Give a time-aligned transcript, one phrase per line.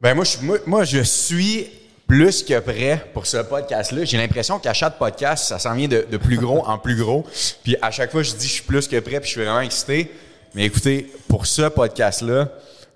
[0.00, 0.36] Ben moi, je,
[0.66, 1.70] moi, je suis
[2.06, 4.04] plus que prêt pour ce podcast-là.
[4.04, 7.24] J'ai l'impression qu'à chaque podcast, ça s'en vient de, de, plus gros en plus gros.
[7.62, 9.60] Puis à chaque fois, je dis je suis plus que prêt, puis je suis vraiment
[9.60, 10.10] excité.
[10.54, 12.48] Mais écoutez, pour ce podcast-là,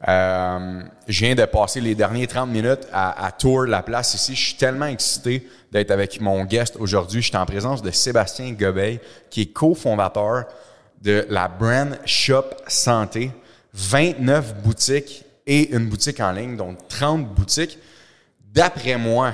[0.07, 4.35] euh, je viens de passer les derniers 30 minutes à, à tour la place ici.
[4.35, 7.23] Je suis tellement excité d'être avec mon guest aujourd'hui.
[7.23, 9.01] Je suis en présence de Sébastien Gobeil,
[9.31, 10.45] qui est cofondateur
[11.03, 13.31] de la brand Shop Santé.
[13.79, 17.79] 29 boutiques et une boutique en ligne, donc 30 boutiques.
[18.53, 19.33] D'après moi,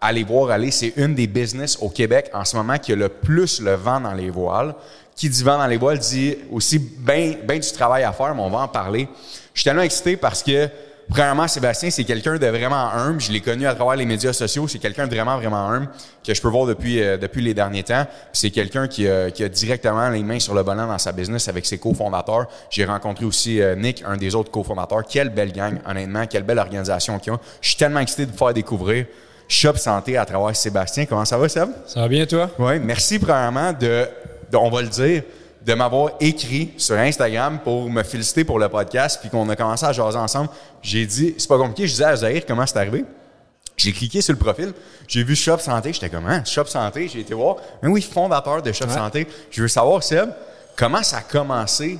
[0.00, 3.08] allez voir aller, c'est une des business au Québec en ce moment qui a le
[3.08, 4.74] plus le vent dans les voiles.
[5.14, 8.42] Qui dit vent dans les voiles dit aussi bien ben du travail à faire, mais
[8.42, 9.08] on va en parler.
[9.54, 10.68] Je suis tellement excité parce que
[11.10, 13.20] Premièrement, Sébastien, c'est quelqu'un de vraiment humble.
[13.20, 14.66] Je l'ai connu à travers les médias sociaux.
[14.68, 15.88] C'est quelqu'un de vraiment, vraiment humble
[16.26, 18.06] que je peux voir depuis, euh, depuis les derniers temps.
[18.32, 21.66] c'est quelqu'un qui, qui, a directement les mains sur le volant dans sa business avec
[21.66, 22.46] ses cofondateurs.
[22.70, 25.04] J'ai rencontré aussi euh, Nick, un des autres cofondateurs.
[25.08, 26.26] Quelle belle gang, honnêtement.
[26.26, 27.40] Quelle belle organisation qu'ils ont.
[27.60, 29.06] Je suis tellement excité de vous faire découvrir
[29.46, 31.06] Shop Santé à travers Sébastien.
[31.06, 31.68] Comment ça va, Seb?
[31.86, 32.50] Ça va bien, toi?
[32.58, 32.78] Oui.
[32.80, 34.06] Merci, premièrement, de,
[34.50, 35.22] de on va le dire,
[35.64, 39.86] de m'avoir écrit sur Instagram pour me féliciter pour le podcast, puis qu'on a commencé
[39.86, 40.50] à jaser ensemble.
[40.82, 43.04] J'ai dit, c'est pas compliqué, je disais à Zahir comment c'est arrivé.
[43.76, 44.72] J'ai cliqué sur le profil,
[45.08, 47.56] j'ai vu Shop Santé, j'étais comme, hein, Shop Santé, j'ai été voir.
[47.82, 49.26] Mais oui, fondateur de Shop Santé.
[49.50, 50.30] Je veux savoir, Seb,
[50.76, 51.98] comment ça a commencé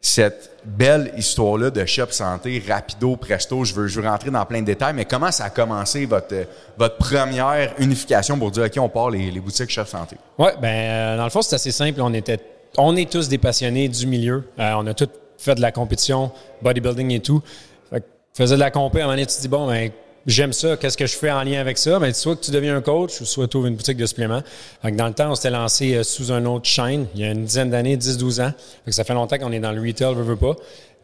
[0.00, 4.60] cette belle histoire-là de Shop Santé, rapido, presto, je veux, je veux rentrer dans plein
[4.60, 6.34] de détails, mais comment ça a commencé votre,
[6.76, 10.16] votre première unification pour dire, OK, on part les, les boutiques Shop Santé?
[10.36, 12.00] Oui, ben euh, dans le fond, c'est assez simple.
[12.02, 12.38] On était
[12.78, 14.44] on est tous des passionnés du milieu.
[14.58, 15.08] Euh, on a tous
[15.38, 16.30] fait de la compétition,
[16.62, 17.42] bodybuilding et tout.
[17.90, 18.04] Fait
[18.36, 19.90] faisais de la compé, à un moment donné, tu te dis, bon, ben,
[20.26, 21.98] j'aime ça, qu'est-ce que je fais en lien avec ça?
[21.98, 24.42] Ben, soit que tu deviens un coach, ou soit tu ouvres une boutique de suppléments.
[24.82, 27.24] Fait que dans le temps, on s'était lancé euh, sous un autre chaîne, il y
[27.24, 28.52] a une dizaine d'années, 10-12 ans.
[28.84, 30.56] Fait que ça fait longtemps qu'on est dans le retail, veut, veut pas.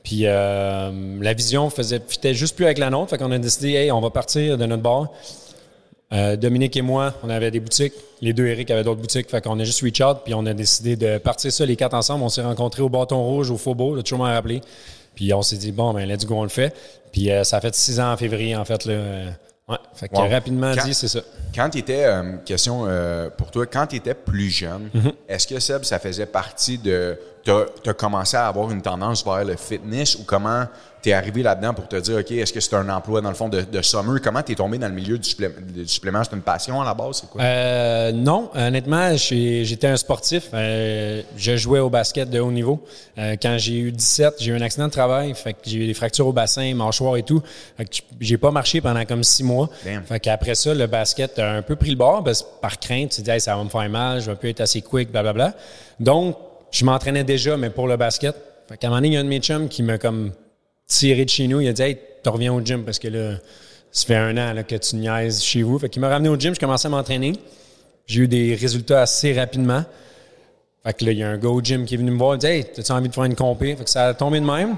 [0.03, 3.11] Puis euh, la vision faisait, fitait juste plus avec la nôtre.
[3.11, 5.09] Fait qu'on a décidé, hey, on va partir de notre bar.
[6.13, 7.93] Euh, Dominique et moi, on avait des boutiques.
[8.21, 9.31] Les deux Eric avaient d'autres boutiques.
[9.31, 11.95] Fait qu'on a juste reach out, puis on a décidé de partir ça les quatre
[11.95, 12.25] ensemble.
[12.25, 14.61] On s'est rencontrés au bâton rouge, au Faubourg, là, toujours m'en rappeler.
[15.15, 16.75] Puis on s'est dit, bon, ben, let's go, on le fait.
[17.13, 18.85] Puis euh, ça a fait six ans en février, en fait.
[18.87, 19.31] Là, euh,
[19.69, 19.77] ouais.
[19.95, 21.21] Fait que rapidement dit, c'est ça.
[21.55, 22.07] Quand tu étais,
[22.45, 22.87] question
[23.37, 25.13] pour toi, quand tu étais plus jeune, mm-hmm.
[25.29, 27.17] est-ce que Seb, ça faisait partie de.
[27.45, 30.67] Tu as, commencé à avoir une tendance vers le fitness ou comment
[31.03, 33.35] tu es arrivé là-dedans pour te dire, OK, est-ce que c'est un emploi, dans le
[33.35, 34.21] fond, de, de summer?
[34.23, 35.29] Comment tu es tombé dans le milieu du
[35.87, 36.23] supplément?
[36.25, 37.19] C'est une passion à la base?
[37.21, 37.43] C'est quoi?
[37.43, 40.49] Euh, non, honnêtement, j'étais un sportif.
[40.53, 42.85] Euh, je jouais au basket de haut niveau.
[43.19, 45.35] Euh, quand j'ai eu 17, j'ai eu un accident de travail.
[45.35, 47.43] Fait que j'ai eu des fractures au bassin, mâchoire et tout.
[47.77, 49.69] Fait que j'ai pas marché pendant comme six mois.
[50.07, 53.11] Fait qu'après ça, le basket a un peu pris le bord parce, par crainte.
[53.11, 55.55] Tu te dis, ça va me faire mal, je vais plus être assez quick, blablabla.
[55.99, 56.37] Donc,
[56.71, 58.37] je m'entraînais déjà, mais pour le basket.
[58.69, 60.33] Fait qu'à un moment donné, il y a un de mes chums qui m'a comme
[60.91, 61.61] tiré de chez nous.
[61.61, 63.37] Il a dit Hey, tu reviens au gym parce que là,
[63.93, 65.79] ça fait un an là, que tu niaises chez vous.
[65.79, 67.33] Fait qu'il m'a ramené au gym, je commençais à m'entraîner.
[68.07, 69.85] J'ai eu des résultats assez rapidement.
[70.85, 72.35] Fait que là, il y a un gars au gym qui est venu me voir,
[72.35, 73.77] il dit Hey, as-tu envie de faire une compé?
[73.77, 74.77] Fait que ça a tombé de même.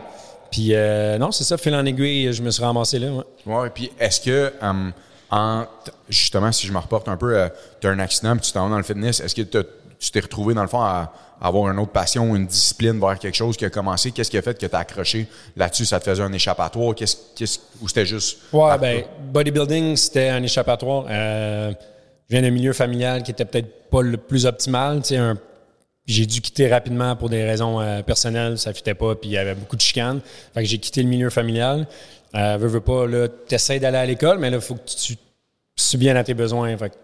[0.51, 3.11] Puis euh, non, c'est ça, fil en aiguille, je me suis ramassé là.
[3.11, 4.93] Ouais, ouais puis est-ce que, um,
[5.31, 5.65] en,
[6.11, 7.49] justement, si je me reporte un peu, euh,
[7.81, 10.21] tu as un accident puis tu t'en vas dans le fitness, est-ce que tu t'es
[10.21, 13.65] retrouvé dans le fond à, avoir une autre passion, une discipline vers quelque chose qui
[13.65, 14.13] a commencé?
[14.13, 15.27] Qu'est-ce qui a fait que tu as accroché
[15.57, 15.85] là-dessus?
[15.85, 16.95] Ça te faisait un échappatoire?
[16.95, 18.39] Qu'est-ce, qu'est-ce, ou c'était juste.
[18.53, 21.07] Ouais, ben, bodybuilding, c'était un échappatoire.
[21.11, 21.73] Euh,
[22.29, 25.03] je viens d'un milieu familial qui était peut-être pas le plus optimal.
[25.03, 25.21] Tu sais,
[26.07, 29.39] j'ai dû quitter rapidement pour des raisons euh, personnelles, ça fitait pas, puis il y
[29.39, 30.21] avait beaucoup de chicanes.
[30.55, 31.87] Fait que j'ai quitté le milieu familial.
[32.35, 35.17] Euh, veux, veux pas, là, t'essayes d'aller à l'école, mais là, il faut que tu,
[35.77, 36.77] subviennes à tes besoins.
[36.77, 36.95] Fait que,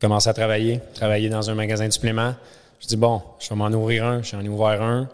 [0.00, 2.34] commencé à travailler, travailler dans un magasin de suppléments.
[2.82, 4.22] Je dis, bon, je vais m'en ouvrir un.
[4.22, 5.08] J'en ai ouvert un.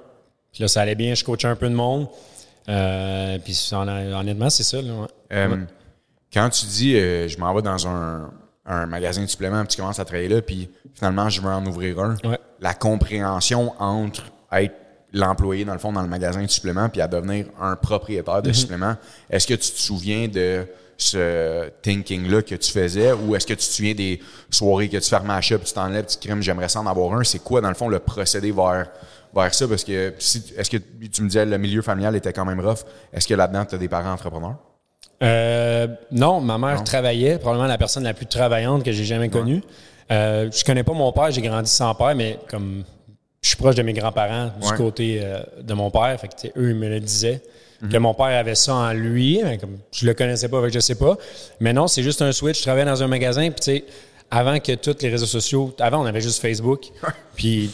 [0.53, 1.15] Puis là, ça allait bien.
[1.15, 2.09] Je coachais un peu de monde.
[2.69, 4.79] Euh, puis honnêtement, c'est ça.
[5.33, 5.57] Euh,
[6.33, 8.31] quand tu dis, euh, je m'en vais dans un,
[8.87, 11.99] magasin de suppléments, puis tu commences à travailler là, puis finalement, je veux en ouvrir
[12.01, 12.17] un,
[12.61, 14.75] la compréhension entre être
[15.15, 18.51] l'employé, dans le fond, dans le magasin de suppléments, puis à devenir un propriétaire de
[18.51, 18.55] mm-hmm.
[18.55, 18.97] suppléments,
[19.31, 20.67] est-ce que tu te souviens de
[21.01, 25.09] ce thinking-là que tu faisais ou est-ce que tu te souviens des soirées que tu
[25.09, 27.23] fermes à shop, tu t'enlèves, tu crèmes, j'aimerais ça en avoir un.
[27.23, 28.91] C'est quoi, dans le fond, le procédé vers,
[29.33, 29.69] vers ça?
[29.69, 32.81] Parce que si, est-ce que tu me disais le milieu familial était quand même rough?
[33.13, 34.57] Est-ce que là-dedans, tu as des parents entrepreneurs?
[35.23, 39.63] Euh, non, ma mère travaillait, probablement la personne la plus travaillante que j'ai jamais connue.
[40.11, 42.83] Euh, je connais pas mon père, j'ai grandi sans père, mais comme
[43.41, 46.71] je suis proche de mes grands-parents du côté euh, de mon père, fait que, eux
[46.71, 47.43] ils me le disaient
[47.91, 49.41] que mon père avait ça en lui.
[49.43, 51.17] Hein, comme je le connaissais pas, avec je sais pas.
[51.61, 52.59] Mais non, c'est juste un switch.
[52.59, 53.85] Je travaillais dans un magasin, puis tu sais,
[54.31, 56.89] avant que tous les réseaux sociaux, avant on avait juste Facebook,
[57.35, 57.71] puis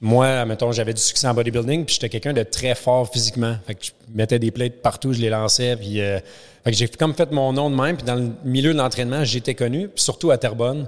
[0.00, 3.56] moi, mettons, j'avais du succès en bodybuilding, puis j'étais quelqu'un de très fort physiquement.
[3.66, 6.18] Fait que je mettais des plates partout, je les lançais, puis euh,
[6.64, 9.24] fait que j'ai comme fait mon nom de même, puis dans le milieu de l'entraînement,
[9.24, 10.86] j'étais connu, puis surtout à Terrebonne.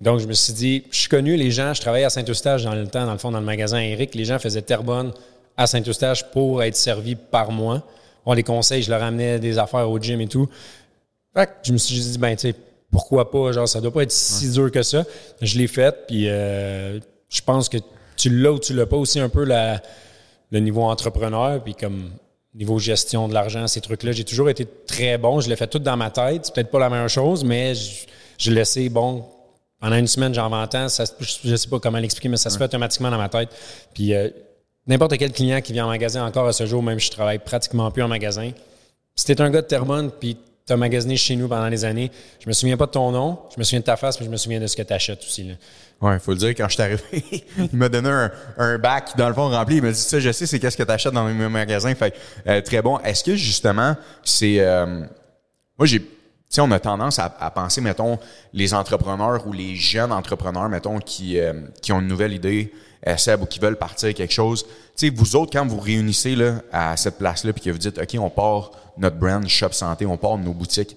[0.00, 2.74] Donc, je me suis dit, je suis connu, les gens, je travaillais à Saint-Eustache dans
[2.74, 5.12] le temps, dans le fond, dans le magasin Eric, les gens faisaient Terrebonne
[5.56, 7.82] à Saint-Eustache pour être servis par moi.
[8.28, 10.50] On les conseils, je leur amenais des affaires au gym et tout.
[11.34, 12.54] Fait que je me suis dit, ben, tu sais,
[12.90, 15.04] pourquoi pas, genre, ça doit pas être si dur que ça.
[15.40, 17.78] Je l'ai fait, puis euh, je pense que
[18.16, 19.80] tu l'as ou tu l'as pas aussi un peu la,
[20.50, 22.10] le niveau entrepreneur, puis comme
[22.54, 24.12] niveau gestion de l'argent, ces trucs-là.
[24.12, 25.40] J'ai toujours été très bon.
[25.40, 26.44] Je l'ai fait tout dans ma tête.
[26.44, 29.24] C'est peut-être pas la meilleure chose, mais je, je sais, bon,
[29.80, 32.64] pendant une semaine, j'en vends ça, je sais pas comment l'expliquer, mais ça se fait
[32.64, 33.48] automatiquement dans ma tête.
[33.94, 34.28] Puis euh,
[34.88, 37.90] n'importe quel client qui vient en magasin encore à ce jour, même je travaille pratiquement
[37.90, 38.50] plus en magasin,
[39.14, 40.36] si t'es un gars de Terrebonne, puis
[40.66, 43.38] tu as magasiné chez nous pendant des années, je me souviens pas de ton nom,
[43.54, 45.20] je me souviens de ta face, mais je me souviens de ce que tu achètes
[45.20, 45.44] aussi.
[45.44, 45.54] Là.
[46.00, 47.02] Ouais, il faut le dire, quand je suis arrivé,
[47.58, 49.76] il m'a donné un, un, bac, dans le fond, rempli.
[49.76, 51.92] Il m'a dit, ça, je sais, c'est qu'est-ce que tu achètes dans mes magasins.
[51.94, 52.14] Fait
[52.46, 52.98] euh, très bon.
[53.00, 54.60] Est-ce que, justement, c'est...
[54.60, 55.00] Euh,
[55.76, 56.00] moi, j'ai...
[56.50, 58.18] Tu sais, on a tendance à, penser, mettons,
[58.54, 61.52] les entrepreneurs ou les jeunes entrepreneurs, mettons, qui, euh,
[61.82, 62.72] qui ont une nouvelle idée,
[63.16, 64.64] Seb, ou qui veulent partir quelque chose.
[64.96, 67.98] Tu sais, vous autres, quand vous réunissez là, à cette place-là, puis que vous dites,
[67.98, 70.96] OK, on part notre brand Shop Santé, on part nos boutiques,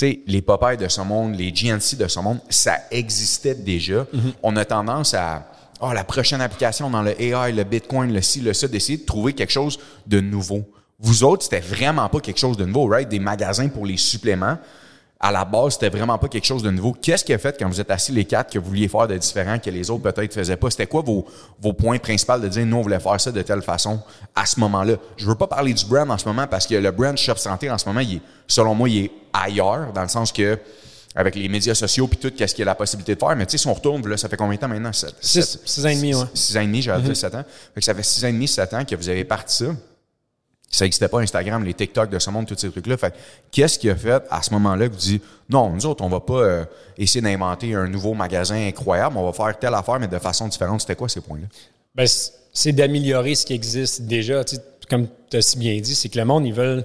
[0.00, 4.06] sais, les Popeyes de ce monde, les GNC de ce monde, ça existait déjà.
[4.12, 4.32] Mhm.
[4.42, 5.46] On a tendance à,
[5.80, 9.04] oh, la prochaine application dans le AI, le Bitcoin, le ci, le ça, d'essayer de
[9.04, 10.64] trouver quelque chose de nouveau.
[11.00, 13.08] Vous autres, c'était vraiment pas quelque chose de nouveau, right?
[13.08, 14.58] Des magasins pour les suppléments
[15.22, 16.94] à la base, c'était vraiment pas quelque chose de nouveau.
[16.94, 19.18] Qu'est-ce qui a fait quand vous êtes assis les quatre que vous vouliez faire de
[19.18, 20.70] différent que les autres peut-être faisaient pas?
[20.70, 21.26] C'était quoi vos,
[21.60, 24.00] vos points principaux de dire, nous, on voulait faire ça de telle façon
[24.34, 24.94] à ce moment-là?
[25.18, 27.70] Je veux pas parler du brand en ce moment parce que le brand Shop Santé
[27.70, 30.58] en ce moment, il est, selon moi, il est ailleurs dans le sens que
[31.14, 33.36] avec les médias sociaux puis tout, qu'est-ce qu'il y a la possibilité de faire?
[33.36, 34.92] Mais tu sais, si on retourne, là, ça fait combien de temps maintenant?
[34.92, 36.24] Six, six ans et demi, ouais.
[36.32, 37.44] Six ans et demi, j'avais mm sept ans.
[37.74, 39.66] Fait que ça fait six ans et demi, sept ans que vous avez parti ça
[40.70, 42.96] ça n'existait pas Instagram, les TikTok de ce monde, tous ces trucs-là.
[42.96, 43.12] Fait
[43.50, 46.20] qu'est-ce qui a fait à ce moment-là que vous dites non, nous autres, on va
[46.20, 46.64] pas euh,
[46.96, 50.80] essayer d'inventer un nouveau magasin incroyable, on va faire telle affaire, mais de façon différente.
[50.80, 51.48] C'était quoi ces points-là?
[51.96, 52.06] Ben,
[52.52, 54.44] c'est d'améliorer ce qui existe déjà.
[54.88, 56.84] comme tu as si bien dit, c'est que le monde, ils veulent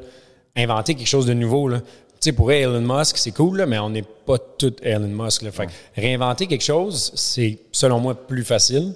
[0.55, 1.67] inventer quelque chose de nouveau.
[1.67, 1.81] Là.
[2.19, 5.43] sais, pour Elon Musk, c'est cool, là, mais on n'est pas tout Elon Musk.
[5.43, 5.51] Là.
[5.51, 8.95] Fait réinventer quelque chose, c'est selon moi plus facile.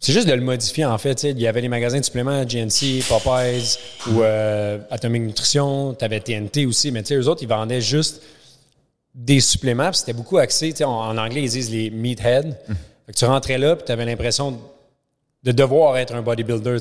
[0.00, 1.24] C'est juste de le modifier, en fait.
[1.24, 5.94] Il y avait les magasins de suppléments, GNC, Popeyes ou euh, Atomic Nutrition.
[5.94, 8.22] Tu avais TNT aussi, mais eux autres, ils vendaient juste
[9.12, 9.92] des suppléments.
[9.92, 10.72] C'était beaucoup axé.
[10.84, 12.56] En, en, anglais, ils disent les meathead.
[13.14, 14.60] tu rentrais là, tu avais l'impression
[15.42, 16.76] de devoir être un bodybuilder.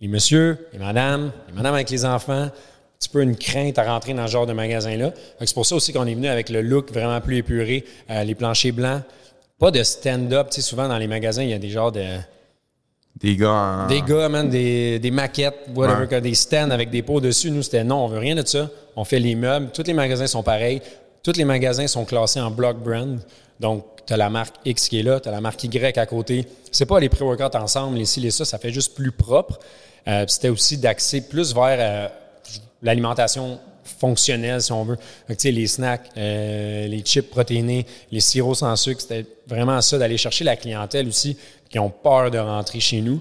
[0.00, 2.50] les messieurs, les madames, les madames avec les enfants,
[2.98, 5.12] petit peu une crainte à rentrer dans ce genre de magasin-là.
[5.40, 8.34] C'est pour ça aussi qu'on est venu avec le look vraiment plus épuré, euh, les
[8.34, 9.02] planchers blancs
[9.62, 10.48] pas de stand-up.
[10.50, 12.04] Tu sais, souvent dans les magasins, il y a des genres de.
[13.20, 13.86] Des gars en...
[13.86, 17.48] Des gars, man, des, des maquettes, whatever, des stands avec des pots dessus.
[17.52, 18.68] Nous, c'était non, on veut rien de ça.
[18.96, 19.70] On fait les meubles.
[19.72, 20.82] Tous les magasins sont pareils.
[21.22, 23.20] Tous les magasins sont classés en block brand.
[23.60, 26.06] Donc, tu as la marque X qui est là, tu as la marque Y à
[26.06, 26.44] côté.
[26.72, 29.60] C'est pas les pré-workouts ensemble, les ci, les ça, ça fait juste plus propre.
[30.08, 32.08] Euh, c'était aussi d'axer plus vers euh,
[32.82, 34.98] l'alimentation fonctionnel, si on veut.
[35.44, 40.44] les snacks, euh, les chips protéinés, les sirops sans sucre, c'était vraiment ça, d'aller chercher
[40.44, 41.36] la clientèle aussi
[41.68, 43.20] qui ont peur de rentrer chez nous.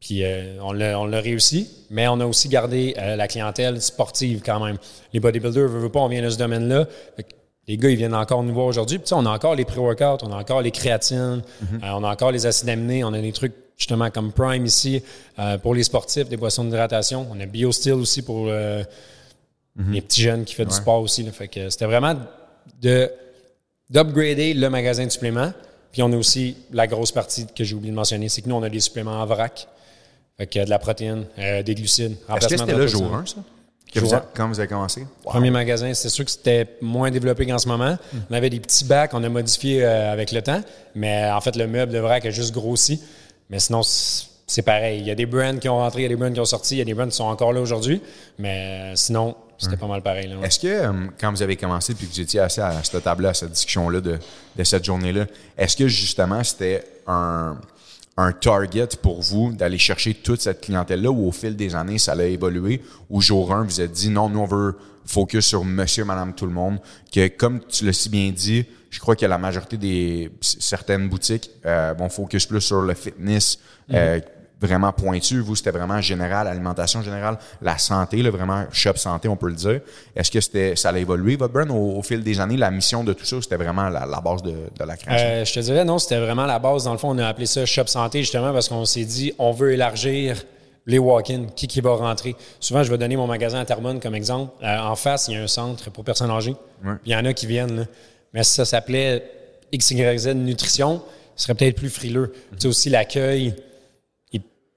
[0.00, 4.64] Puis euh, on l'a réussi, mais on a aussi gardé euh, la clientèle sportive quand
[4.64, 4.76] même.
[5.12, 6.86] Les bodybuilders, veut, veut pas, on vient de ce domaine-là.
[7.68, 8.98] Les gars, ils viennent encore nous voir aujourd'hui.
[8.98, 11.92] Puis on a encore les pré-workouts, on a encore les créatines, mm-hmm.
[11.94, 15.02] on a encore les acides aminés, on a des trucs justement comme Prime ici
[15.62, 17.26] pour les sportifs, des boissons d'hydratation.
[17.30, 21.24] On a BioSteel aussi pour les petits jeunes qui font du sport aussi.
[21.30, 22.14] Fait que c'était vraiment
[22.80, 23.10] de
[23.92, 25.52] d'upgrader le magasin de suppléments.
[25.92, 28.54] Puis on a aussi la grosse partie que j'ai oublié de mentionner, c'est que nous,
[28.54, 29.68] on a des suppléments en vrac.
[30.38, 32.16] Fait que de la protéine, euh, des glucides.
[32.34, 33.36] Est-ce que c'était le jour 1, ça?
[34.34, 35.06] quand vous avez commencé?
[35.22, 37.98] Premier magasin, c'est sûr que c'était moins développé qu'en ce moment.
[38.12, 38.18] Hmm.
[38.30, 40.62] On avait des petits bacs, on a modifié euh, avec le temps,
[40.94, 43.02] mais en fait, le meuble de vrac a juste grossi.
[43.50, 45.00] Mais sinon, c'est pareil.
[45.00, 46.46] Il y a des brands qui ont rentré, il y a des brands qui ont
[46.46, 48.00] sorti, il y a des brands qui sont encore là aujourd'hui.
[48.38, 50.34] Mais euh, sinon, c'était pas mal pareil.
[50.42, 53.30] Est-ce que, euh, quand vous avez commencé puis que vous étiez assis à cette table-là,
[53.30, 54.18] à cette discussion-là de,
[54.64, 57.56] cette journée-là, est-ce que justement c'était un,
[58.40, 62.22] target pour vous d'aller chercher toute cette clientèle-là ou au fil des années, ça a
[62.24, 62.80] évolué?
[63.10, 66.46] Ou jour 1, vous êtes dit non, nous, on veut focus sur monsieur, madame, tout
[66.46, 66.78] le monde,
[67.12, 71.50] que comme tu l'as si bien dit, je crois que la majorité des certaines boutiques
[71.64, 73.58] euh, vont focus plus sur le fitness,
[73.92, 74.20] euh,
[74.62, 75.40] vraiment pointu.
[75.40, 79.54] Vous, c'était vraiment général, alimentation générale, la santé, là, vraiment shop santé, on peut le
[79.54, 79.80] dire.
[80.14, 82.56] Est-ce que c'était ça a évolué, votre brand, au, fil des années?
[82.56, 85.28] La mission de tout ça, c'était vraiment la, base de, la création?
[85.28, 86.84] Euh, je te dirais, non, c'était vraiment la base.
[86.84, 89.52] Dans le fond, on a appelé ça shop santé, justement, parce qu'on s'est dit, on
[89.52, 90.42] veut élargir
[90.86, 92.34] les walk-in, qui, qui va rentrer?
[92.58, 94.52] Souvent, je vais donner mon magasin à Terrebonne comme exemple.
[94.64, 96.56] Euh, en face, il y a un centre pour personnes âgées.
[97.04, 97.76] Il y en a qui viennent.
[97.76, 97.84] Là.
[98.32, 99.22] Mais si ça s'appelait
[99.72, 101.02] XYZ Nutrition,
[101.36, 102.32] ce serait peut-être plus frileux.
[102.52, 103.54] Tu sais, aussi, l'accueil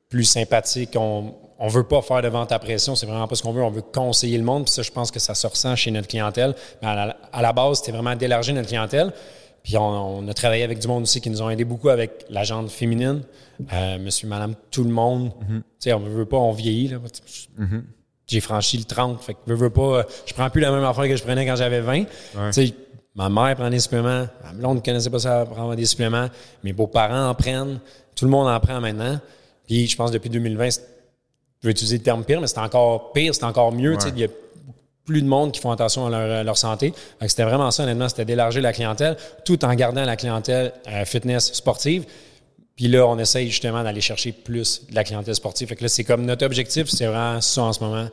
[0.10, 0.96] plus sympathique.
[0.98, 3.64] On ne veut pas faire de vente à pression, c'est vraiment pas ce qu'on veut.
[3.64, 4.66] On veut conseiller le monde.
[4.66, 6.56] Puis ça, je pense que ça se ressent chez notre clientèle.
[6.82, 9.14] Mais à la, à la base, c'était vraiment d'élargir notre clientèle.
[9.66, 12.44] Puis on, a travaillé avec du monde aussi qui nous ont aidé beaucoup avec la
[12.44, 13.24] gente féminine.
[13.74, 15.32] Euh, monsieur, madame, tout le monde.
[15.42, 15.62] Mhm.
[15.62, 16.90] Tu sais, on ne veut pas, on vieillit.
[16.90, 16.98] Là.
[17.58, 17.84] Mhm.
[18.28, 19.24] J'ai franchi le 30.
[19.24, 21.56] Fait que je veux pas, je prends plus la même affaire que je prenais quand
[21.56, 22.04] j'avais 20.
[22.04, 22.08] Tu
[22.52, 22.74] sais,
[23.16, 24.28] ma mère prend des suppléments.
[24.44, 26.28] Ma blonde ne connaissait pas ça, prendre des suppléments.
[26.64, 27.80] Mes beaux-parents en prennent.
[28.16, 29.20] Tout le monde en prend maintenant.
[29.68, 33.34] Puis je pense depuis 2020, je vais utiliser le terme pire, mais c'est encore pire,
[33.34, 33.98] c'est encore mieux.
[34.08, 34.28] Il y a
[35.06, 36.94] plus de monde qui font attention à leur, santé.
[37.28, 41.54] C'était vraiment ça, honnêtement, c'était d'élargir la clientèle tout en gardant la clientèle euh, fitness
[41.54, 42.06] sportive.
[42.76, 45.68] Puis là, on essaye justement d'aller chercher plus de la clientèle sportive.
[45.68, 48.10] Fait que là, c'est comme notre objectif, c'est vraiment ça en ce moment,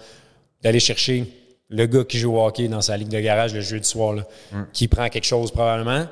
[0.62, 1.26] d'aller chercher
[1.68, 4.24] le gars qui joue au hockey dans sa ligue de garage le jeudi soir, là,
[4.72, 6.06] qui prend quelque chose probablement,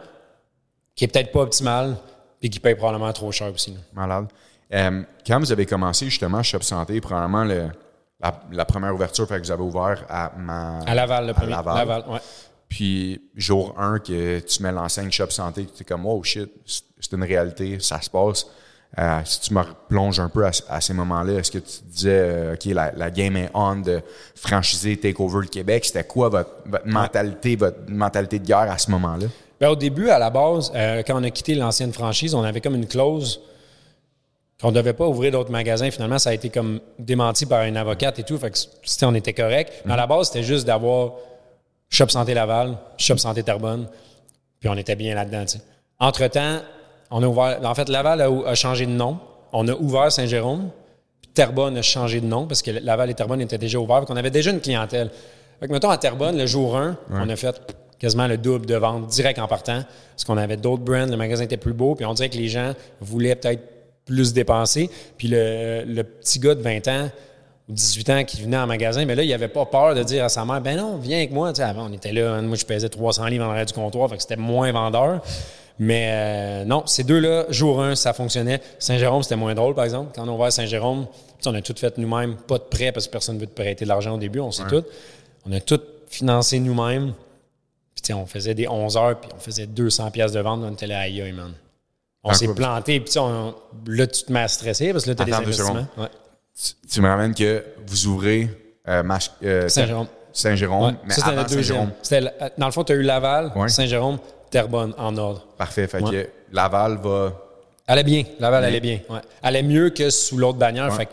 [0.97, 1.97] qui est peut-être pas optimal,
[2.43, 3.75] et qui paye probablement trop cher aussi.
[3.93, 4.27] Malade.
[4.73, 7.69] Euh, quand vous avez commencé justement Shop Santé, probablement le,
[8.53, 10.81] la, première ouverture, fait que vous avez ouvert à ma.
[10.87, 11.51] À Laval, le premier.
[11.51, 11.77] Laval.
[11.77, 12.21] Laval ouais.
[12.71, 17.13] Puis, jour 1, que tu mets l'enseigne Shop Santé, tu es comme, oh shit, c'est
[17.13, 18.47] une réalité, ça se passe.
[18.99, 22.55] Euh, si tu me replonges un peu à, ces moments-là, est-ce que tu disais, euh,
[22.55, 24.01] OK, la, game est on de
[24.37, 25.85] franchiser Takeover le Québec?
[25.85, 26.51] C'était quoi votre,
[26.87, 29.27] mentalité, votre mentalité de guerre à ce moment-là?
[29.61, 32.61] Bien, au début, à la base, euh, quand on a quitté l'ancienne franchise, on avait
[32.61, 33.41] comme une clause
[34.63, 35.91] on ne devait pas ouvrir d'autres magasins.
[35.91, 38.37] Finalement, ça a été comme démenti par une avocate et tout.
[38.37, 39.73] Fait que on était correct.
[39.85, 41.13] Mais à la base, c'était juste d'avoir
[41.89, 43.89] Shop Santé Laval, Shop Santé Terrebonne.
[44.61, 45.45] Puis on était bien là-dedans.
[45.99, 46.59] Entre-temps,
[47.11, 47.61] on a ouvert.
[47.65, 49.19] En fait, Laval a, changé de nom.
[49.53, 50.71] On a ouvert Saint-Jérôme.
[51.23, 54.05] Puis Terrebonne a changé de nom parce que Laval et Terrebonne étaient déjà ouverts.
[54.11, 55.11] On avait déjà une clientèle.
[55.59, 57.61] Fait que, mettons, à Terrebonne, le jour 1, on a fait
[57.99, 59.83] quasiment le double de vente direct en partant.
[60.11, 61.95] Parce qu'on avait d'autres brands, le magasin était plus beau.
[61.95, 63.80] Puis on dirait que les gens voulaient peut-être
[64.11, 64.91] plus dépenser.
[65.17, 67.11] Puis le, petit gars de 20 ans,
[67.69, 70.29] 18 ans qui venait en magasin, mais là, il avait pas peur de dire à
[70.29, 71.53] sa mère, ben non, viens avec moi.
[71.61, 74.23] avant, on était là, moi, je pesais 300 livres en arrière du comptoir, fait que
[74.23, 75.23] c'était moins vendeur.
[75.79, 78.61] Mais euh, non, ces deux-là, jour 1, ça fonctionnait.
[78.79, 80.11] Saint-Jérôme, c'était moins drôle, par exemple.
[80.15, 81.07] Quand on a ouvert Saint-Jérôme,
[81.47, 83.85] on a tout fait nous-mêmes, pas de prêt parce que personne ne veut te prêter
[83.85, 84.85] de l'argent au début, on sait tout.
[85.47, 87.15] On a tout financé nous-mêmes.
[87.95, 90.87] Puis on faisait des 11 heures, puis on faisait 200 pièces de vente, on était
[90.87, 91.53] là, aïe, man.
[92.23, 93.15] On s'est planté, puis
[93.87, 95.87] là, tu te mets à stresser parce que là, tu as des investissements.
[96.91, 98.51] Tu, me ramènes que vous ouvrez
[98.87, 99.03] euh,
[99.43, 100.07] euh, Saint-Jérôme.
[100.33, 101.91] Saint-Jérôme, mais ça, avant Saint-Jérôme.
[102.59, 104.19] Dans le fond, tu as eu Laval, Saint-Jérôme,
[104.51, 105.47] Terrebonne en ordre.
[105.57, 105.87] Parfait.
[105.87, 107.33] Fait que Laval va.
[107.87, 108.25] Elle est bien.
[108.39, 109.01] Laval, elle est bien.
[109.43, 110.93] Elle est mieux que sous l'autre bannière.
[110.95, 111.09] Fait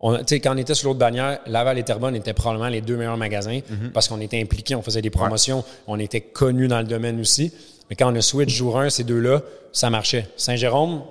[0.00, 3.16] on, quand on était sous l'autre bannière, Laval et Terrebonne étaient probablement les deux meilleurs
[3.16, 3.90] magasins mhm.
[3.92, 7.52] parce qu'on était impliqués, on faisait des promotions, on était connus dans le domaine aussi.
[7.90, 9.40] Mais quand on a switch jour 1, ces deux-là,
[9.72, 10.28] ça marchait.
[10.36, 11.02] Saint-Jérôme,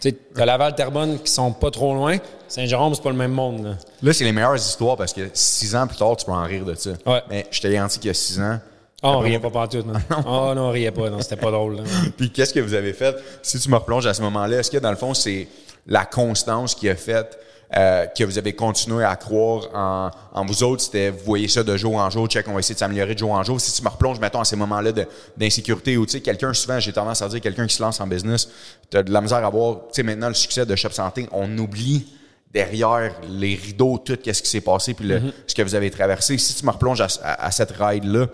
[0.00, 2.16] tu as Laval, Terrebonne qui sont pas trop loin.
[2.48, 3.76] Saint-Jérôme, c'est pas le même monde.
[4.02, 6.64] Là, c'est les meilleures histoires parce que six ans plus tard, tu peux en rire
[6.64, 6.90] de ça.
[7.28, 8.58] Mais je te garantis qu'il y a six ans.
[9.02, 9.92] Oh, on riait pas partout, non.
[10.26, 11.82] oh non, on riait pas, non, c'était pas drôle.
[12.16, 13.14] Puis qu'est-ce que vous avez fait?
[13.42, 15.46] Si tu me replonges à ce moment-là, est-ce que dans le fond, c'est
[15.86, 17.38] la constance qui a fait
[17.76, 21.76] euh, que vous avez continué à croire en, vous autres, c'était vous voyez ça de
[21.76, 23.60] jour en jour, check, on va essayer de s'améliorer de jour en jour.
[23.60, 24.92] Si tu me replonges, mettons, à ces moments-là
[25.36, 28.06] d'insécurité où, tu sais, quelqu'un, souvent, j'ai tendance à dire, quelqu'un qui se lance en
[28.06, 28.48] business,
[28.90, 31.26] tu as de la misère à voir, tu sais, maintenant, le succès de Shop Santé,
[31.32, 32.06] on oublie
[32.52, 35.32] derrière les rideaux tout qu'est-ce qui s'est passé puis mm-hmm.
[35.46, 36.38] ce que vous avez traversé.
[36.38, 38.28] Si tu me replonges à, cette ride-là,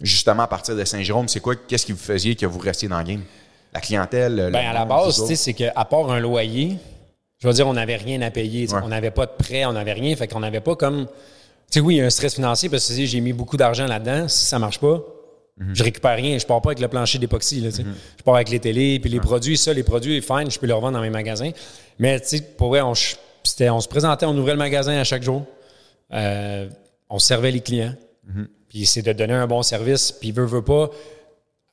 [0.00, 2.98] justement à partir de Saint-Jérôme, c'est quoi, qu'est-ce qui vous faisiez que vous restiez dans
[2.98, 3.22] le game?
[3.74, 4.48] La clientèle?
[4.50, 6.78] Ben, à la base, tu sais, c'est qu'à part un loyer,
[7.38, 8.66] je veux dire, on n'avait rien à payer.
[8.82, 10.14] On n'avait pas de prêt, on n'avais rien.
[10.16, 11.06] Fait qu'on n'avait pas comme.
[11.06, 13.86] Tu sais, oui, il y a un stress financier parce que j'ai mis beaucoup d'argent
[13.86, 14.26] là-dedans.
[14.26, 15.02] Si ça marche pas,
[15.58, 15.74] mhm.
[15.74, 16.36] je récupère rien.
[16.38, 17.60] Je pars pas avec le plancher d'époxy.
[17.60, 17.94] Mhm.
[18.18, 19.56] Je pars avec les télés, puis les produits.
[19.56, 21.50] Ça, les produits, fine, je peux les revendre dans mes magasins.
[21.98, 25.22] Mais tu sais, pour vrai, on, on se présentait, on ouvrait le magasin à chaque
[25.22, 25.46] jour.
[26.12, 26.68] Euh,
[27.08, 27.94] on servait les clients.
[28.26, 28.48] Mhm.
[28.68, 30.10] Puis c'est de donner un bon service.
[30.10, 30.90] Puis veut, veut pas.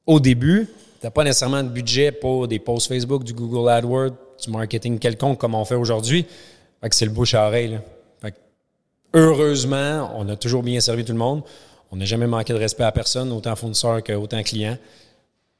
[0.06, 0.68] Au début,
[1.00, 5.00] tu n'as pas nécessairement de budget pour des posts Facebook, du Google AdWords, du marketing
[5.00, 6.26] quelconque comme on fait aujourd'hui.
[6.82, 7.80] Fait que c'est le bouche à oreille.
[9.14, 11.44] heureusement, on a toujours bien servi tout le monde.
[11.92, 14.78] On n'a jamais manqué de respect à personne, autant fournisseur qu'autant client.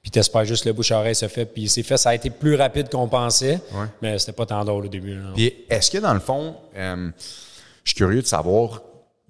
[0.02, 1.98] puis t'espères juste le bouche à oreille se fait, puis c'est fait.
[1.98, 3.60] Ça a été plus rapide qu'on pensait,
[4.02, 5.18] mais c'était pas tant drôle au début.
[5.34, 7.10] Puis est-ce que dans le fond, euh,
[7.84, 8.82] je suis curieux de savoir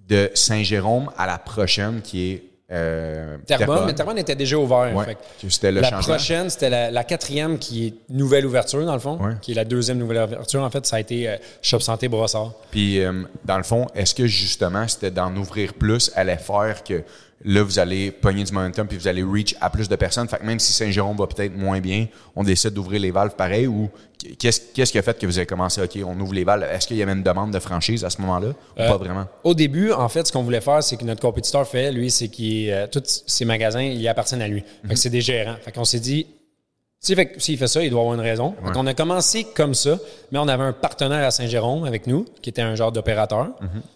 [0.07, 4.95] de Saint-Jérôme à la prochaine qui est euh, Terrebonne, mais Terrebonne était déjà ouvert.
[4.95, 5.15] Ouais,
[5.49, 6.15] c'était le la changement.
[6.15, 9.33] prochaine, c'était la, la quatrième qui est nouvelle ouverture, dans le fond, Ouais.
[9.41, 10.63] qui est la deuxième nouvelle ouverture.
[10.63, 12.53] En fait, ça a été euh, Shop Santé Brossard.
[12.71, 17.03] Puis, euh, dans le fond, est-ce que justement, c'était d'en ouvrir plus allait faire que
[17.43, 20.27] là, vous allez pogner du momentum puis vous allez reach à plus de personnes?
[20.27, 23.67] Fait que même si Saint-Jérôme va peut-être moins bien, on décide d'ouvrir les valves pareil
[23.67, 23.89] ou
[24.39, 26.63] qu'est-ce, qu'est-ce qui a fait que vous avez commencé, OK, on ouvre les valves?
[26.63, 29.25] Est-ce qu'il y avait une demande de franchise à ce moment-là ou Euh, pas vraiment?
[29.43, 32.29] Au début, en fait, ce qu'on voulait faire, c'est que notre compétiteur fait, lui, c'est
[32.29, 34.63] qu'il euh, tous ses magasins, ils appartiennent à lui.
[34.87, 35.55] Fait que c'est des gérants.
[35.61, 36.27] Fait qu'on s'est dit,
[37.13, 38.55] fait s'il fait ça, il doit avoir une raison.
[38.65, 39.99] Fait qu'on a commencé comme ça,
[40.31, 43.49] mais on avait un partenaire à Saint-Jérôme avec nous, qui était un genre d'opérateur.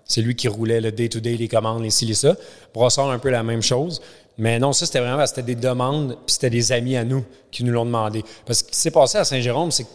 [0.05, 2.35] C'est lui qui roulait le day-to-day, les commandes, les ci, les ça.
[2.73, 4.01] Brossard, un peu la même chose.
[4.37, 7.03] Mais non, ça, c'était vraiment, parce que c'était des demandes, puis c'était des amis à
[7.03, 8.23] nous qui nous l'ont demandé.
[8.45, 9.89] Parce que ce qui s'est passé à Saint-Jérôme, c'est que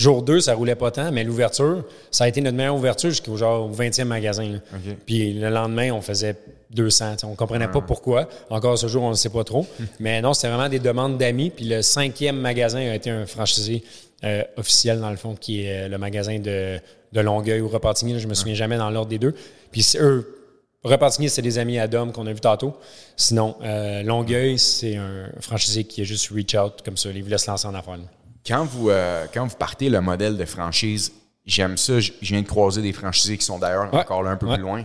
[0.00, 3.36] Jour 2, ça roulait pas tant, mais l'ouverture, ça a été notre meilleure ouverture jusqu'au
[3.36, 4.48] genre au 20e magasin.
[4.48, 4.58] là.
[5.04, 6.36] Puis le lendemain, on faisait
[6.70, 7.12] 200.
[7.12, 8.26] tu sais, On comprenait pas pourquoi.
[8.48, 9.66] Encore ce jour, on ne sait pas trop.
[10.00, 11.50] mais non, c'était vraiment des demandes d'amis.
[11.50, 13.84] Puis le cinquième magasin a été un franchisé
[14.24, 16.78] euh, officiel, dans le fond, qui est euh, le magasin de,
[17.12, 18.14] de Longueuil ou Repentigny.
[18.14, 19.34] là, je me souviens jamais dans l'ordre des deux.
[19.70, 20.34] Puis c'est eux,
[20.82, 22.74] Repentigny, c'est des amis à Dom qu'on a vu tantôt.
[23.16, 27.10] Sinon, euh, Longueuil, c'est un franchisé qui a juste reach out comme ça.
[27.14, 27.98] Il voulait se lancer en affaires.
[27.98, 28.04] là.
[28.50, 31.12] Quand vous, euh, quand vous partez le modèle de franchise,
[31.46, 32.00] j'aime ça.
[32.00, 34.00] Je viens de croiser des franchisés qui sont d'ailleurs Ouais.
[34.00, 34.54] encore là un peu Ouais.
[34.54, 34.84] plus loin.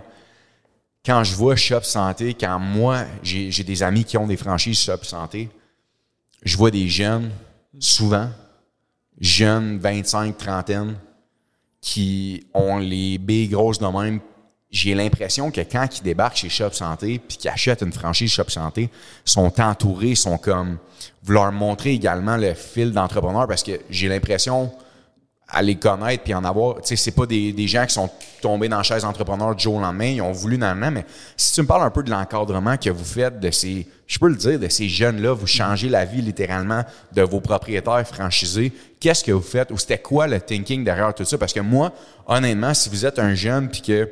[1.04, 5.00] Quand je vois Shop Santé, quand moi, j'ai des amis qui ont des franchises Shop
[5.04, 5.50] Santé,
[6.44, 7.32] je vois des jeunes,
[7.80, 8.30] souvent,
[9.20, 10.96] jeunes, 25, trentaine,
[11.82, 14.20] qui ont les baies grosses de même.
[14.76, 18.50] J'ai l'impression que quand ils débarquent chez Shop Santé puis qu'ils achètent une franchise Shop
[18.50, 18.90] Santé,
[19.24, 20.80] sont entourés, sont comme
[21.24, 24.70] vous leur montrer également le fil d'entrepreneur parce que j'ai l'impression
[25.48, 28.10] à les connaître puis en avoir, tu sais, c'est pas des, des gens qui sont
[28.42, 31.06] tombés dans la chaise entrepreneur du jour au lendemain, ils ont voulu dans le mais
[31.38, 34.28] si tu me parles un peu de l'encadrement que vous faites de ces, je peux
[34.28, 39.24] le dire, de ces jeunes-là, vous changez la vie littéralement de vos propriétaires franchisés, qu'est-ce
[39.24, 41.38] que vous faites ou c'était quoi le thinking derrière tout ça?
[41.38, 41.94] Parce que moi,
[42.28, 44.12] honnêtement, si vous êtes un jeune puis que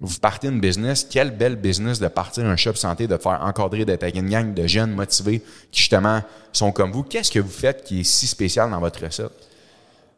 [0.00, 3.84] vous partez une business, quel bel business de partir un shop santé, de faire encadrer
[3.84, 6.20] d'être avec une gang de jeunes motivés qui justement
[6.52, 7.02] sont comme vous.
[7.02, 9.32] Qu'est-ce que vous faites qui est si spécial dans votre recette?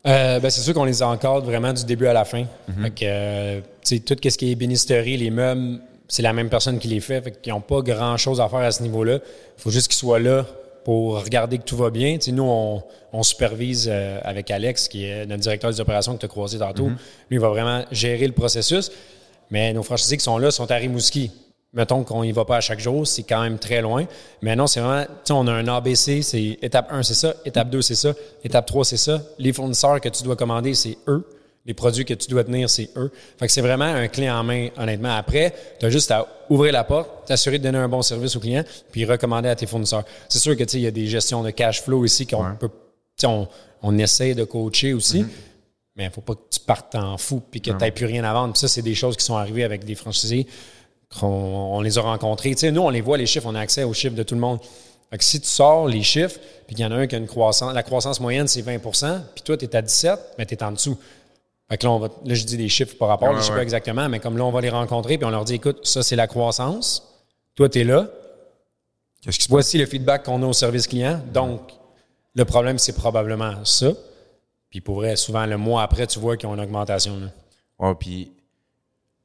[0.06, 2.44] Euh, ben, c'est sûr qu'on les encadre vraiment du début à la fin.
[2.82, 6.88] Fait que, euh, tout ce qui est bénisterie, les meubles, c'est la même personne qui
[6.88, 7.20] les fait.
[7.22, 9.16] Fait qu'ils n'ont pas grand-chose à faire à ce niveau-là.
[9.16, 10.46] Il faut juste qu'ils soient là
[10.84, 12.16] pour regarder que tout va bien.
[12.32, 16.26] Nous, on, on supervise euh, avec Alex, qui est notre directeur des opérations que tu
[16.26, 16.88] as croisé tantôt.
[16.88, 16.96] Lui,
[17.30, 18.90] il va vraiment gérer le processus.
[19.50, 21.30] Mais nos franchisés qui sont là sont à Rimouski.
[21.72, 24.04] Mettons qu'on y va pas à chaque jour, c'est quand même très loin.
[24.42, 27.34] Mais non, c'est vraiment, tu sais, on a un ABC, c'est étape 1, c'est ça,
[27.44, 29.22] étape 2, c'est ça, étape 3, c'est ça.
[29.38, 31.24] Les fournisseurs que tu dois commander, c'est eux.
[31.66, 33.12] Les produits que tu dois tenir, c'est eux.
[33.38, 35.14] Fait que c'est vraiment un clé en main, honnêtement.
[35.14, 38.40] Après, tu as juste à ouvrir la porte, t'assurer de donner un bon service au
[38.40, 40.04] client, puis recommander à tes fournisseurs.
[40.28, 42.56] C'est sûr que, tu sais, il y a des gestions de cash flow ici qu'on
[42.58, 42.74] peut, tu
[43.18, 43.46] sais, on,
[43.82, 45.24] on essaie de coacher aussi.
[45.96, 48.24] Mais il faut pas que tu partes en fou puis que tu n'aies plus rien
[48.24, 48.52] à vendre.
[48.52, 50.46] Puis ça, c'est des choses qui sont arrivées avec des franchisés.
[51.18, 52.50] qu'on on les a rencontrés.
[52.50, 54.34] Tu sais, nous, on les voit, les chiffres, on a accès aux chiffres de tout
[54.34, 54.60] le monde.
[55.10, 57.18] Fait que si tu sors les chiffres, puis qu'il y en a un qui a
[57.18, 60.54] une croissance, la croissance moyenne, c'est 20% puis toi, tu es à 17% mais tu
[60.54, 60.96] es en dessous.
[61.68, 63.56] Fait que là, on va, là, je dis des chiffres par rapport, je sais ouais.
[63.56, 66.02] pas exactement, mais comme là, on va les rencontrer, puis on leur dit, écoute, ça,
[66.02, 67.06] c'est la croissance.
[67.54, 68.08] Toi, tu es là.
[69.22, 69.52] Qu'est-ce qui se passe?
[69.52, 71.20] Voici le feedback qu'on a au service client.
[71.32, 71.60] Donc,
[72.34, 73.92] le problème, c'est probablement ça.
[74.70, 77.18] Puis pour vrai, souvent, le mois après, tu vois qu'ils ont une augmentation.
[77.18, 77.26] là.
[77.78, 78.32] Ouais, puis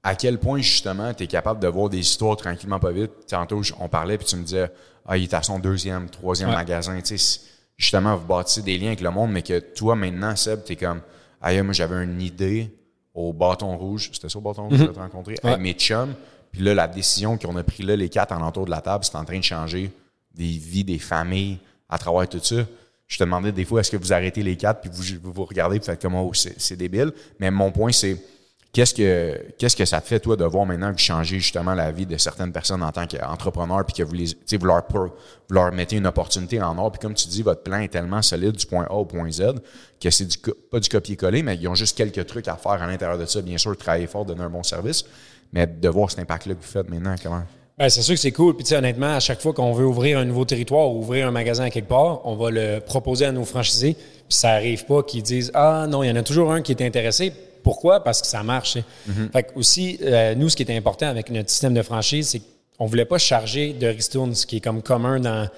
[0.03, 3.11] à quel point, justement, tu es capable de voir des histoires tranquillement pas vite?
[3.27, 4.71] Tantôt, je- on parlait, puis tu me disais,
[5.05, 6.55] ah, il est à son deuxième, troisième Ouais.
[6.55, 6.99] magasin.
[7.01, 7.41] Tu sais,
[7.77, 10.75] justement, vous bâtissez des liens avec le monde, mais que toi, maintenant, Seb, tu es
[10.75, 11.01] comme,
[11.41, 12.71] ah, moi, j'avais une idée
[13.13, 14.09] au bâton rouge.
[14.13, 15.35] C'était ça, au bâton rouge, que tu rencontré?
[15.43, 15.61] Avec Ouais.
[15.61, 16.13] mes chums.
[16.51, 19.03] Puis là, la décision qu'on a pris là, les quatre en entour de la table,
[19.03, 19.91] c'est en train de changer
[20.33, 21.57] des vies, des familles
[21.89, 22.55] à travers tout ça.
[23.07, 25.79] Je te demandais des fois, est-ce que vous arrêtez les quatre, puis vous vous, regardez,
[25.79, 27.11] puis faites comme, oh, c'est débile.
[27.39, 28.17] Mais mon point, c'est,
[28.75, 31.73] Qu'est-ce que qu'est-ce que ça te fait toi de voir maintenant que vous changez justement
[31.73, 35.09] la vie de certaines personnes en tant qu'entrepreneur puis que vous les vous leur vous
[35.49, 38.51] leur mettez une opportunité en or puis comme tu dis votre plan est tellement solide
[38.51, 39.61] du point A au point Z
[39.97, 40.37] que c'est du
[40.69, 43.41] pas du copier-coller mais ils ont juste quelques trucs à faire à l'intérieur de ça
[43.41, 45.05] bien sûr travailler fort donner un bon service
[45.53, 47.45] mais de voir cet impact là que vous faites maintenant comment?
[47.77, 48.55] Ben, c'est sûr que c'est cool.
[48.55, 51.27] Puis, tu sais, honnêtement, à chaque fois qu'on veut ouvrir un nouveau territoire ou ouvrir
[51.27, 53.95] un magasin à quelque part, on va le proposer à nos franchisés.
[53.95, 56.71] Puis, ça arrive pas qu'ils disent Ah non, il y en a toujours un qui
[56.71, 57.33] est intéressé.
[57.63, 58.03] Pourquoi?
[58.03, 58.73] Parce que ça marche.
[58.73, 58.83] sais.
[59.33, 62.41] Fait que aussi, euh, nous, ce qui est important avec notre système de franchise, c'est
[62.77, 65.49] qu'on voulait pas charger de ristourne, ce qui est comme commun dans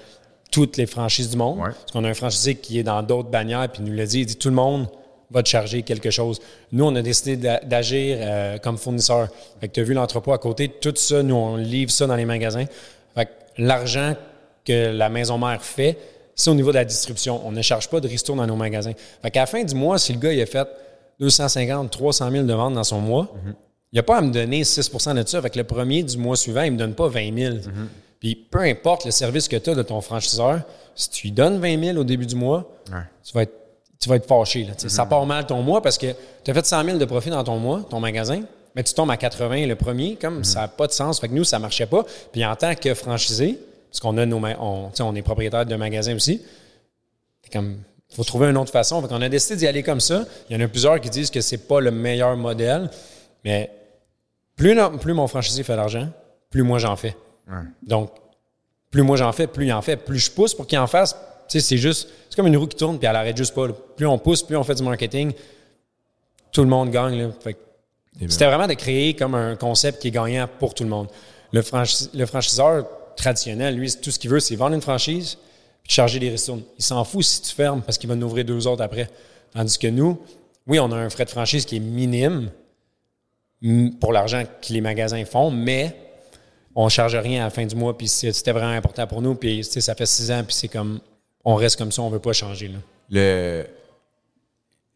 [0.50, 1.58] toutes les franchises du monde.
[1.58, 1.70] Ouais.
[1.70, 4.20] Parce qu'on a un franchisé qui est dans d'autres bannières, puis il nous l'a dit,
[4.20, 4.88] il dit tout le monde
[5.30, 6.40] va te charger quelque chose.
[6.72, 9.28] Nous, on a décidé d'a- d'agir euh, comme fournisseur.
[9.60, 12.16] Fait que tu as vu l'entrepôt à côté, tout ça, nous, on livre ça dans
[12.16, 12.64] les magasins.
[13.14, 14.14] Fait que l'argent
[14.64, 15.98] que la maison mère fait,
[16.34, 17.40] c'est au niveau de la distribution.
[17.46, 18.92] On ne charge pas de ristourne dans nos magasins.
[19.22, 20.66] Fait qu'à la fin du mois, si le gars il a fait
[21.20, 23.28] 250, 300 000 de ventes dans son mois,
[23.92, 25.42] il n'a pas à me donner 6% de ça.
[25.42, 27.54] Fait que le premier du mois suivant, il ne me donne pas 20 000.
[28.20, 30.60] Puis peu importe le service que tu as de ton franchiseur,
[30.94, 32.70] si tu lui donnes 20 000 au début du mois,
[33.24, 33.54] tu vas être
[34.00, 34.64] tu vas être fâché.
[34.64, 36.06] Là, Ça part mal ton mois parce que
[36.44, 38.42] tu as fait 100 000 de profit dans ton mois, ton magasin,
[38.74, 41.20] mais tu tombes à 80 le premier, comme ça n'a pas de sens.
[41.20, 42.04] Fait que nous, ça ne marchait pas.
[42.32, 43.58] Puis en tant que franchisé,
[43.90, 46.42] parce qu'on a nos ma- on, on est propriétaire de magasins aussi,
[47.42, 47.78] c'est comme
[48.14, 49.02] faut trouver une autre façon.
[49.02, 50.24] Fait qu'on a décidé d'y aller comme ça.
[50.48, 52.90] Il y en a plusieurs qui disent que c'est pas le meilleur modèle,
[53.44, 53.70] mais
[54.56, 56.08] plus, no- plus mon franchisé fait d'argent,
[56.50, 57.16] plus moi j'en fais.
[57.82, 58.10] Donc,
[58.90, 61.16] plus moi j'en fais, plus il en fait, plus je pousse pour qu'il en fasse.
[61.48, 63.66] Tu sais, c'est juste, c'est comme une roue qui tourne puis elle arrête juste pas.
[63.66, 63.74] là.
[63.96, 65.32] Plus on pousse, plus on fait du marketing,
[66.52, 67.18] tout le monde gagne.
[67.18, 67.30] là.
[67.40, 67.58] Fait que
[68.28, 71.08] c'était vraiment de créer comme un concept qui est gagnant pour tout le monde.
[71.52, 71.62] Le,
[72.14, 75.38] le franchiseur traditionnel, lui, tout ce qu'il veut, c'est vendre une franchise
[75.82, 76.62] puis charger des ristournes.
[76.78, 79.08] Il s'en fout si tu fermes parce qu'il va nous ouvrir deux autres après.
[79.54, 80.20] Tandis que nous,
[80.66, 82.50] oui, on a un frais de franchise qui est minime
[84.00, 85.96] pour l'argent que les magasins font, mais
[86.74, 89.64] on charge rien à la fin du mois, puis c'était vraiment important pour nous, puis
[89.64, 91.00] ça fait six ans, puis c'est comme,
[91.50, 92.68] on reste comme ça, on veut pas changer.
[92.68, 92.78] Là.
[93.10, 93.66] le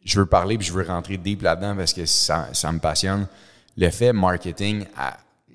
[0.04, 3.26] je veux parler puis je veux rentrer deep là-dedans parce que ça, ça me passionne.
[3.76, 4.84] Le fait marketing,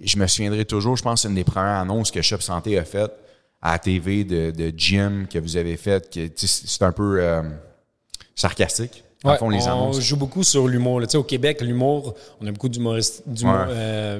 [0.02, 3.12] je me souviendrai toujours, je pense, une des premières annonces que Shop Santé a faite
[3.62, 7.44] à TV de, gym que vous avez faite, c'est un peu euh,
[8.36, 9.04] sarcastique.
[9.24, 10.00] En Ouais, fond, les on annonces.
[10.00, 11.00] joue beaucoup sur l'humour.
[11.00, 11.08] là.
[11.08, 13.46] Tu sais, au Québec, l'humour, on a beaucoup d'humoristes, Ouais.
[13.46, 14.20] euh,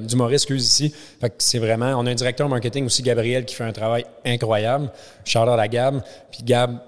[0.50, 0.94] ici.
[1.22, 4.06] Fait que c'est vraiment, on a un directeur marketing aussi, Gabriel, qui fait un travail
[4.26, 4.92] incroyable.
[5.24, 6.02] Charlotte à Gab.
[6.32, 6.80] Puis Gab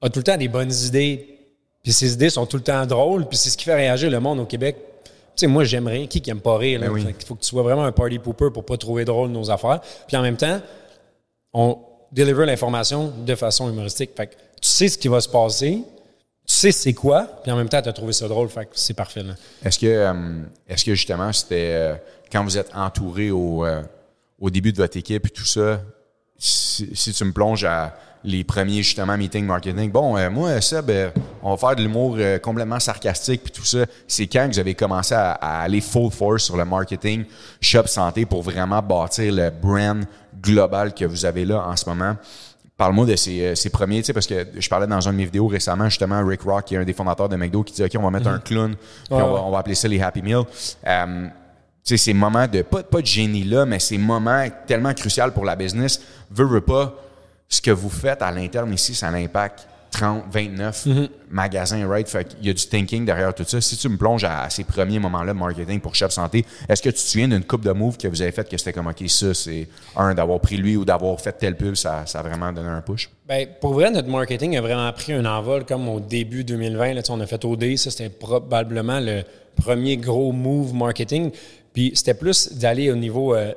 [0.00, 1.28] a tout le temps des bonnes idées.
[1.84, 3.26] Puis ses idées sont tout le temps drôles.
[3.28, 4.76] Puis c'est ce qui fait réagir le monde au Québec.
[5.36, 6.06] Tu sais, moi, j'aime rien.
[6.08, 6.80] Qui qui aime pas rire?
[6.80, 6.88] là?
[6.88, 7.04] Ben oui.
[7.04, 9.80] Qu'il faut que tu sois vraiment un party pooper pour pas trouver drôle nos affaires.
[10.08, 10.60] Puis en même temps,
[11.54, 11.78] on
[12.10, 14.10] deliver l'information de façon humoristique.
[14.16, 15.82] Fait que tu sais ce qui va se passer,
[16.46, 18.48] tu sais c'est quoi, puis en même temps, tu as trouvé ça drôle.
[18.48, 19.22] Fait que c'est parfait.
[19.64, 21.94] Est-ce que, euh, est-ce que justement, c'était euh,
[22.30, 23.82] quand vous êtes entouré au, euh,
[24.40, 25.80] au début de votre équipe et tout ça,
[26.38, 30.90] si, si tu me plonges à les premiers justement meetings marketing, bon, euh, moi, Seb,
[30.90, 31.10] euh,
[31.42, 33.84] on va faire de l'humour euh, complètement sarcastique puis tout ça.
[34.06, 37.24] C'est quand que vous avez commencé à aller full force sur le marketing
[37.60, 40.04] shop santé pour vraiment bâtir le brand
[40.40, 42.16] global que vous avez là en ce moment?
[42.76, 45.16] Parle-moi de ces, euh, ces premiers, tu sais, parce que je parlais dans une de
[45.18, 47.82] mes vidéos récemment, justement, Rick Rock, qui est un des fondateurs de McDo, qui dit,
[47.84, 49.16] OK, on va mettre un clown, puis Mhm.
[49.16, 49.40] Ouais, on, va, ouais.
[49.44, 50.42] on va appeler ça les Happy Meal.
[50.86, 51.30] Euh, tu
[51.84, 55.44] sais, ces moments de, pas, pas de génie là, mais ces moments tellement cruciaux pour
[55.44, 56.94] la business, veut, veut pas,
[57.48, 61.08] ce que vous faites à l'interne ici, ça a un impact 30, 29 Mhm.
[61.30, 62.08] magasins, right?
[62.08, 63.60] Fait qu'il y a du thinking derrière tout ça.
[63.60, 66.88] Si tu me plonges à, ces premiers moments-là de marketing pour Chef Santé, est-ce que
[66.88, 69.02] tu te souviens d'une coupe de moves que vous avez fait que c'était comme, OK,
[69.08, 72.52] ça, c'est un, d'avoir pris lui ou d'avoir fait tel pub, ça, ça a vraiment
[72.52, 73.08] donné un push?
[73.28, 76.94] Ben, pour vrai, notre marketing a vraiment pris un envol comme au début 2020.
[76.94, 79.22] Là, on a fait OD, ça c'était probablement le
[79.56, 81.30] premier gros move marketing.
[81.74, 83.52] Puis c'était plus d'aller au niveau euh,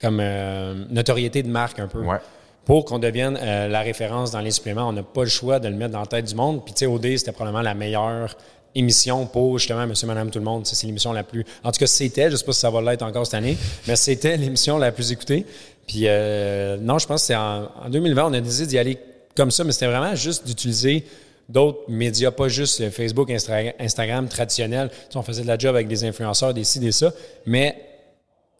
[0.00, 2.00] comme euh, notoriété de marque un peu.
[2.00, 2.18] Ouais.
[2.66, 5.68] Pour qu'on devienne euh, la référence dans les suppléments, on n'a pas le choix de
[5.68, 6.64] le mettre dans la tête du monde.
[6.64, 8.36] Puis tu sais, OD, c'était probablement la meilleure
[8.74, 10.66] émission pour justement Monsieur, Madame, tout le monde.
[10.66, 11.44] C'est l'émission la plus.
[11.62, 13.94] En tout cas, c'était, je sais pas si ça va l'être encore cette année, mais
[13.94, 15.46] c'était l'émission la plus écoutée.
[15.86, 18.98] Puis euh, non, je pense que c'est en, en 2020, on a décidé d'y aller
[19.36, 21.04] comme ça, mais c'était vraiment juste d'utiliser
[21.48, 24.88] d'autres médias, pas juste Facebook, Instagram traditionnel.
[24.90, 27.12] Tu sais, on faisait de la job avec des influenceurs, des ci, des ça,
[27.46, 27.76] mais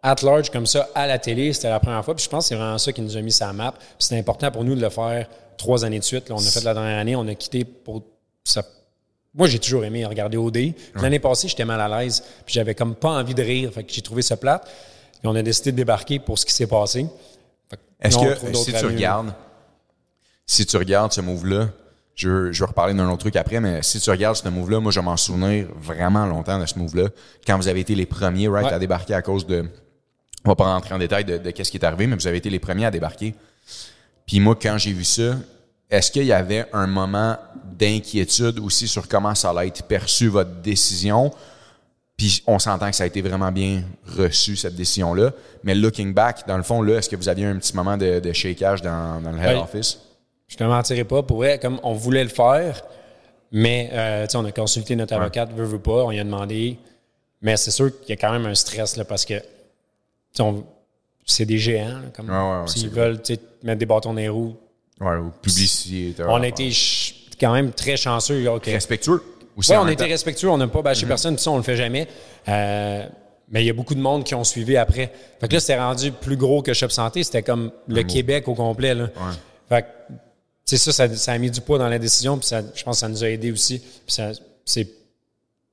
[0.06, 2.14] at large comme ça à la télé, c'était la première fois.
[2.14, 3.72] Puis je pense que c'est vraiment ça qui nous a mis la map.
[3.72, 5.26] Puis c'était important pour nous de le faire
[5.58, 6.28] trois années de suite.
[6.28, 8.02] Là, on a fait la dernière année, on a quitté pour
[8.44, 8.62] ça.
[9.34, 10.72] Moi, j'ai toujours aimé regarder OD.
[10.94, 12.22] L'année passée, j'étais mal à l'aise.
[12.46, 13.70] Puis j'avais comme pas envie de rire.
[13.72, 14.64] Fait que j'ai trouvé ça plate.
[14.64, 17.06] Puis on a décidé de débarquer pour ce qui s'est passé.
[17.68, 19.34] Fait Est-ce que si tu regardes,
[20.46, 21.68] si tu regardes ce move-là,
[22.14, 24.90] je, je vais reparler d'un autre truc après, mais si tu regardes ce move-là, moi
[24.90, 27.08] je vais m'en souvenir vraiment longtemps de ce move-là.
[27.46, 28.72] Quand vous avez été les premiers, right, Ouais.
[28.72, 29.66] à débarquer à cause de.
[30.46, 32.36] On va pas rentrer en détail de, de qu'est-ce qui est arrivé, mais vous avez
[32.38, 33.34] été les premiers à débarquer.
[34.26, 35.34] Puis moi, quand j'ai vu ça,
[35.90, 40.50] est-ce qu'il y avait un moment d'inquiétude aussi sur comment ça allait être perçu votre
[40.62, 41.32] décision?
[42.16, 43.82] Puis on s'entend que ça a été vraiment bien
[44.16, 45.32] reçu, cette décision-là.
[45.64, 48.20] Mais looking back, dans le fond, là, est-ce que vous aviez un petit moment de,
[48.20, 49.62] de shakeage dans, dans le head Oui.
[49.62, 49.98] office?
[50.48, 51.22] Je te mentirais pas.
[51.22, 52.82] Pour vrai, comme on voulait le faire,
[53.52, 56.78] mais euh, on a consulté notre avocate, veut, veut pas, on lui a demandé.
[57.42, 59.34] Mais c'est sûr qu'il y a quand même un stress là, parce que
[61.24, 61.98] c'est des géants.
[61.98, 63.20] là, comme, ouais, S'ils veulent
[63.62, 64.56] mettre des bâtons dans les roues,
[65.00, 66.14] Ouais, ou publicité.
[66.26, 66.70] On a été
[67.38, 68.48] quand même très chanceux.
[68.64, 69.22] Respectueux
[69.56, 69.72] aussi.
[69.72, 70.04] Ouais, on temps.
[70.04, 72.08] respectueux, on n'a pas bâché personne, puis ça, on le fait jamais.
[72.48, 73.06] Euh,
[73.50, 75.12] mais il y a beaucoup de monde qui ont suivi après.
[75.40, 77.22] Fait que là, c'était rendu plus gros que Shop Santé.
[77.22, 78.94] C'était comme le Québec au complet.
[78.94, 79.08] Là.
[79.68, 82.82] Fait que, ça, ça, ça a mis du poids dans la décision, puis ça, je
[82.82, 83.82] pense que ça nous a aidé aussi.
[84.64, 84.88] C'est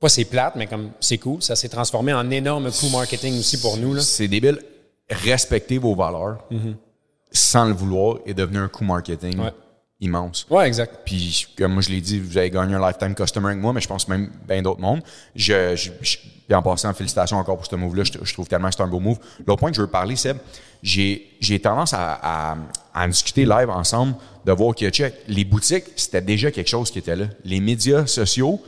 [0.03, 1.41] pas c'est plate, mais comme c'est cool.
[1.41, 3.99] Ça s'est transformé en énorme coup marketing aussi pour nous.
[3.99, 4.59] C'est débile.
[5.09, 6.37] Respecter vos valeurs
[7.31, 9.51] sans le vouloir est devenu un coup marketing Ouais.
[9.99, 10.45] immense.
[10.49, 10.99] Ouais, exact.
[11.05, 13.81] Puis, comme moi je l'ai dit, vous avez gagné un lifetime customer avec moi, mais
[13.81, 15.01] je pense même bien d'autres mondes.
[15.35, 18.03] Je, je, je- puis en passant, félicitations encore pour ce move-là.
[18.03, 19.17] Je, je trouve tellement que c'est un beau move.
[19.47, 20.37] L'autre point que je veux parler, Seb,
[20.83, 22.57] j'ai, j'ai tendance à, à,
[22.93, 26.91] à en discuter live ensemble, de voir que, check, les boutiques, c'était déjà quelque chose
[26.91, 27.25] qui était là.
[27.45, 28.61] Les médias sociaux,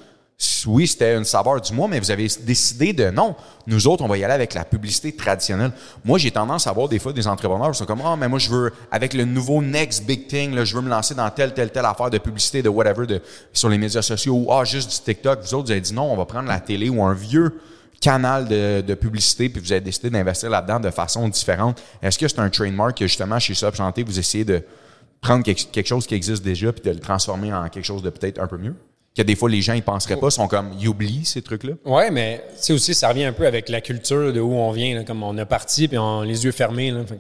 [0.68, 3.36] oui, c'était une saveur du mois, mais vous avez décidé de non.
[3.68, 5.72] Nous autres, on va y aller avec la publicité traditionnelle.
[6.04, 8.40] Moi, j'ai tendance à voir des fois des entrepreneurs qui sont comme Ah, mais moi,
[8.40, 11.54] je veux, avec le nouveau next big thing, là, je veux me lancer dans telle,
[11.54, 13.22] telle, telle affaire de publicité, de whatever, de,
[13.54, 15.42] sur les médias sociaux, ou ah, juste du TikTok.
[15.42, 17.58] Vous autres, vous avez dit non, on va prendre la télé ou un vieux
[18.02, 21.82] canal de, publicité, puis vous avez décidé d'investir là-dedans de façon différente.
[22.02, 24.62] Est-ce que c'est un trademark que justement chez Sub Santé, vous essayez de
[25.22, 28.40] prendre quelque chose qui existe déjà puis de le transformer en quelque chose de peut-être
[28.40, 28.76] un peu mieux?
[29.16, 31.74] Que des fois, les gens, ils penseraient pas, sont comme, ils oublient ces trucs-là.
[31.86, 34.72] Ouais, mais tu sais aussi, ça revient un peu avec la culture de où on
[34.72, 34.94] vient.
[34.94, 36.92] là, comme on est parti, puis on les yeux fermés.
[36.92, 37.20] Là, Fait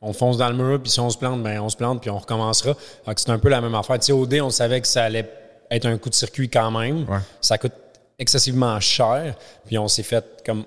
[0.00, 2.10] On fonce dans le mur, puis si on se plante, ben on se plante, puis
[2.10, 2.74] on recommencera.
[3.04, 3.98] Fait que c'est un peu la même affaire.
[3.98, 5.28] Tu sais, au dé, on savait que ça allait
[5.70, 7.08] être un coup de circuit quand même.
[7.08, 7.18] Ouais.
[7.40, 7.72] Ça coûte
[8.18, 9.34] excessivement cher,
[9.66, 10.64] puis on s'est fait comme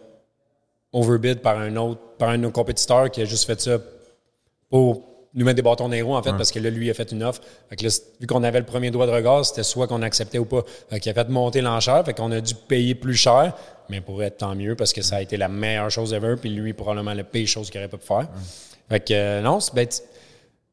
[0.91, 3.77] overbid par un autre, par un de nos compétiteurs qui a juste fait ça
[4.69, 6.93] pour nous mettre des bâtons dans les roues, en fait, parce que là, lui a
[6.93, 7.41] fait une offre.
[7.69, 10.39] Fait que là, vu qu'on avait le premier droit de regard, c'était soit qu'on acceptait
[10.39, 10.63] ou pas.
[10.89, 13.53] Fait qu'il a fait monter l'enchère, fait qu'on a dû payer plus cher,
[13.89, 16.49] mais pour être tant mieux, parce que ça a été la meilleure chose ever, puis
[16.49, 18.27] lui, probablement la pire chose qu'il aurait pu faire.
[18.89, 19.87] Fait que, euh, non, c'est, ben,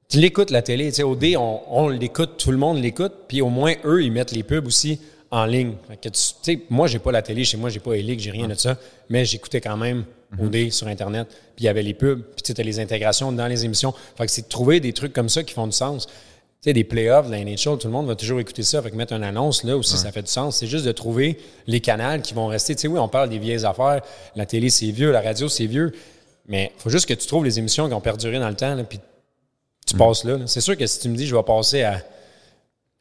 [0.08, 0.88] tu, l'écoutes, la télé.
[0.88, 4.02] Tu sais, au dé, on, on l'écoute, tout le monde l'écoute, puis au moins, eux,
[4.02, 5.74] ils mettent les pubs aussi en ligne.
[5.88, 8.54] Fait que moi, j'ai pas la télé chez moi, j'ai pas Elix, j'ai rien de
[8.54, 8.76] ça,
[9.08, 10.04] mais j'écoutais quand même
[10.40, 13.30] au dé sur Internet, puis il y avait les pubs, puis tu sais, les intégrations
[13.32, 13.94] dans les émissions.
[14.16, 16.06] Fait que c'est de trouver des trucs comme ça qui font du sens.
[16.06, 18.80] Tu sais, des playoffs, de la NHL, tout le monde va toujours écouter ça.
[18.82, 20.56] Fait que mettre une annonce, là aussi, ça fait du sens.
[20.56, 22.74] C'est juste de trouver les canaux qui vont rester.
[22.74, 24.00] Tu sais, oui, on parle des vieilles affaires.
[24.34, 25.12] La télé, c'est vieux.
[25.12, 25.92] La radio, c'est vieux.
[26.48, 28.84] Mais faut juste que tu trouves les émissions qui ont perduré dans le temps, là,
[28.84, 28.98] puis
[29.86, 30.38] tu passes là.
[30.38, 30.46] là.
[30.46, 32.02] C'est sûr que si tu me dis, je vais passer à,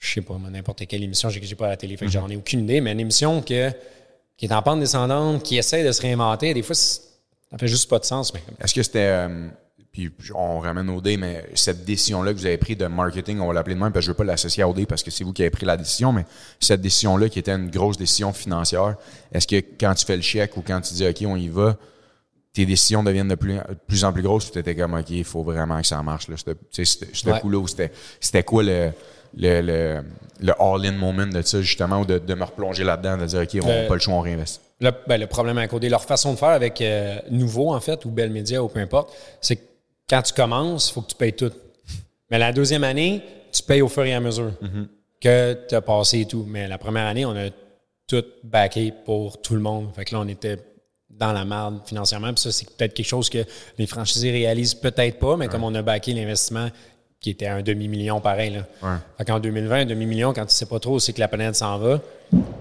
[0.03, 2.29] je sais pas, n'importe quelle émission, j'ai j'ai pas à la télé, fait que j'en
[2.29, 3.71] ai aucune idée, mais une émission que,
[4.35, 7.89] qui est en pente descendante, qui essaie de se réinventer, des fois, ça fait juste
[7.89, 8.33] pas de sens.
[8.33, 9.47] Mais Est-ce que c'était, euh,
[9.93, 13.47] puis on ramène au dé, mais cette décision-là que vous avez prise de marketing, on
[13.47, 15.23] va l'appeler de même, parce que je veux pas l'associer à OD parce que c'est
[15.23, 16.25] vous qui avez pris la décision, mais
[16.59, 18.97] cette décision-là qui était une grosse décision financière,
[19.31, 21.77] est-ce que quand tu fais le chèque ou quand tu dis OK, on y va,
[22.51, 25.23] tes décisions deviennent de plus, de plus en plus grosses, tu étais comme OK, il
[25.23, 26.27] faut vraiment que ça marche.
[26.27, 26.35] Là.
[26.37, 27.39] C'était, c'était, Ouais.
[27.39, 28.91] coup-là c'était, c'était quoi le,
[29.35, 30.03] le, le,
[30.39, 33.59] le all-in moment de ça, justement, ou de, de me replonger là-dedans, de dire OK,
[33.63, 34.59] on n'a pas le choix, on réinvestit.
[34.79, 38.03] Le, ben, le problème à coder, leur façon de faire avec euh, Nouveau, en fait,
[38.05, 39.61] ou Bell Media, ou peu importe, c'est que
[40.09, 41.51] quand tu commences, il faut que tu payes tout.
[42.29, 44.51] Mais la deuxième année, tu payes au fur et à mesure
[45.21, 46.45] que tu as passé et tout.
[46.47, 47.49] Mais la première année, on a
[48.07, 49.89] tout backé pour tout le monde.
[49.95, 50.57] Fait que là, on était
[51.09, 52.33] dans la merde financièrement.
[52.33, 53.45] Puis ça, c'est peut-être quelque chose que
[53.77, 56.69] les franchisés réalisent peut-être pas, mais comme on a backé l'investissement
[57.23, 58.51] qui était un demi-million pareil.
[58.51, 58.65] Là.
[58.83, 58.97] Ouais.
[59.17, 61.55] Fait qu'en 2020, un demi-million, quand tu sais pas trop où c'est que la planète
[61.55, 62.01] s'en va,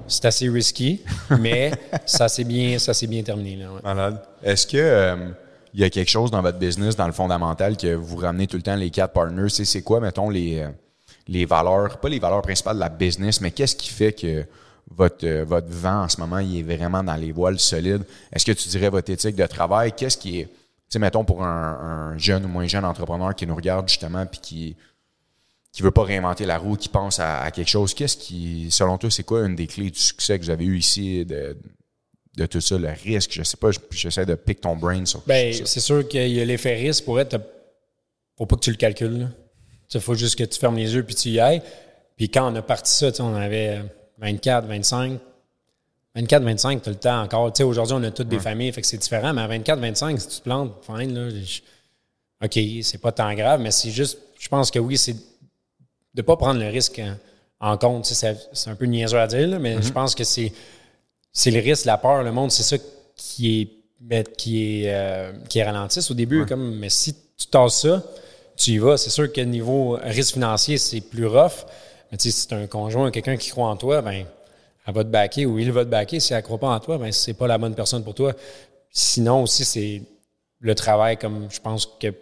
[0.06, 1.02] c'est assez risky,
[1.40, 1.72] mais
[2.06, 3.56] ça s'est bien, ça bien terminé.
[3.56, 3.80] Là, ouais.
[3.82, 4.22] Malade.
[4.40, 5.16] Est-ce que euh,
[5.74, 8.56] il y a quelque chose dans votre business, dans le fondamental, que vous ramenez tout
[8.56, 9.48] le temps les quatre partners?
[9.48, 10.68] C'est, c'est quoi, mettons, les, euh,
[11.26, 14.44] les valeurs, pas les valeurs principales de la business, mais qu'est-ce qui fait que
[14.94, 18.04] votre, euh, votre vent en ce moment, il est vraiment dans les voiles solides?
[18.32, 19.90] Est-ce que tu dirais votre éthique de travail?
[19.90, 20.48] Qu'est-ce qui est,
[20.92, 24.40] sais, mettons, pour un, un jeune ou moins jeune entrepreneur qui nous regarde justement puis
[24.40, 24.76] qui
[25.72, 28.98] qui veut pas réinventer la roue, qui pense à, à quelque chose, qu'est-ce qui, selon
[28.98, 31.56] toi, c'est quoi une des clés du succès que vous avez eu ici de,
[32.36, 33.30] de tout ça, le risque?
[33.32, 36.42] Je sais pas, je- j'essaie de pick ton brain sur Ben, c'est sûr qu'il y
[36.42, 37.40] a l'effet risque pour être.
[38.36, 39.28] Faut pas que tu le calcules.
[39.94, 41.62] Il faut juste que tu fermes les yeux puis tu y ailles.
[42.18, 43.82] Puis quand on a parti ça, on avait
[44.18, 45.18] 24, 25.
[46.14, 47.52] 24, 25, tu as le temps encore.
[47.52, 49.78] Tu sais, aujourd'hui, on a toutes des familles, fait que c'est différent, mais à 24,
[49.80, 51.30] 25, si tu te plantes, fine, là.
[51.30, 51.60] je-
[52.44, 55.16] OK, c'est pas tant grave, mais c'est juste, je pense que oui, c'est
[56.14, 57.00] de pas prendre le risque
[57.60, 58.04] en, en compte.
[58.04, 60.52] Tu sais, c'est- un peu niaiseux à dire, là, mais je pense que c'est
[61.34, 62.76] c'est le risque, la peur, le monde, c'est ça
[63.16, 63.68] qui est
[64.04, 66.44] mais qui est euh, qui est ralentisse au début.
[66.46, 68.02] Comme, mais si tu tasses ça,
[68.56, 68.96] tu y vas.
[68.98, 71.64] C'est sûr que niveau risque financier, c'est plus rough.
[72.10, 74.26] Mais tu sais, si tu un conjoint, quelqu'un qui croit en toi, ben
[74.86, 76.20] elle va te backer ou il va te backer.
[76.20, 78.32] Si elle ne croit pas en toi, ben c'est pas la bonne personne pour toi.
[78.90, 80.02] Sinon aussi, c'est
[80.58, 82.14] le travail, comme je pense que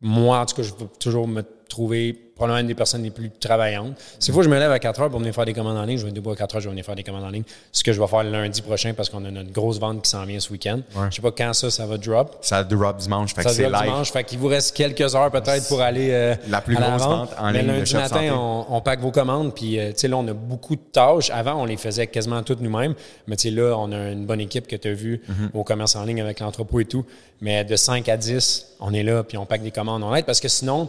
[0.00, 3.30] moi, en tout cas, je veux toujours me trouver probablement une des personnes les plus
[3.30, 3.94] travaillantes.
[4.18, 5.84] C'est fois que je me lève à 4 heures pour venir faire des commandes en
[5.84, 7.42] ligne, je vais debout à 4 heures, je vais venir faire des commandes en ligne.
[7.72, 10.24] Ce que je vais faire lundi prochain parce qu'on a notre grosse vente qui s'en
[10.24, 10.80] vient ce week-end.
[11.10, 12.38] Je sais pas quand ça, ça va drop.
[12.40, 13.82] Ça drop dimanche, fait Ça que c'est live.
[13.82, 17.02] dimanche, fait qu'il vous reste quelques heures peut-être pour aller euh, La plus à grosse
[17.02, 17.30] vente.
[17.38, 20.08] en Mais ligne de lundi matin, on, on pack vos commandes, puis euh, tu sais
[20.08, 21.30] là, on a beaucoup de tâches.
[21.30, 22.94] Avant, on les faisait quasiment toutes nous-mêmes,
[23.26, 25.50] mais tu sais là, on a une bonne équipe que tu as vu Mhm.
[25.54, 27.04] au commerce en ligne avec l'entrepôt et tout.
[27.40, 30.02] Mais de 5 à 10, on est là, puis on pack des commandes.
[30.02, 30.88] On aide parce que sinon,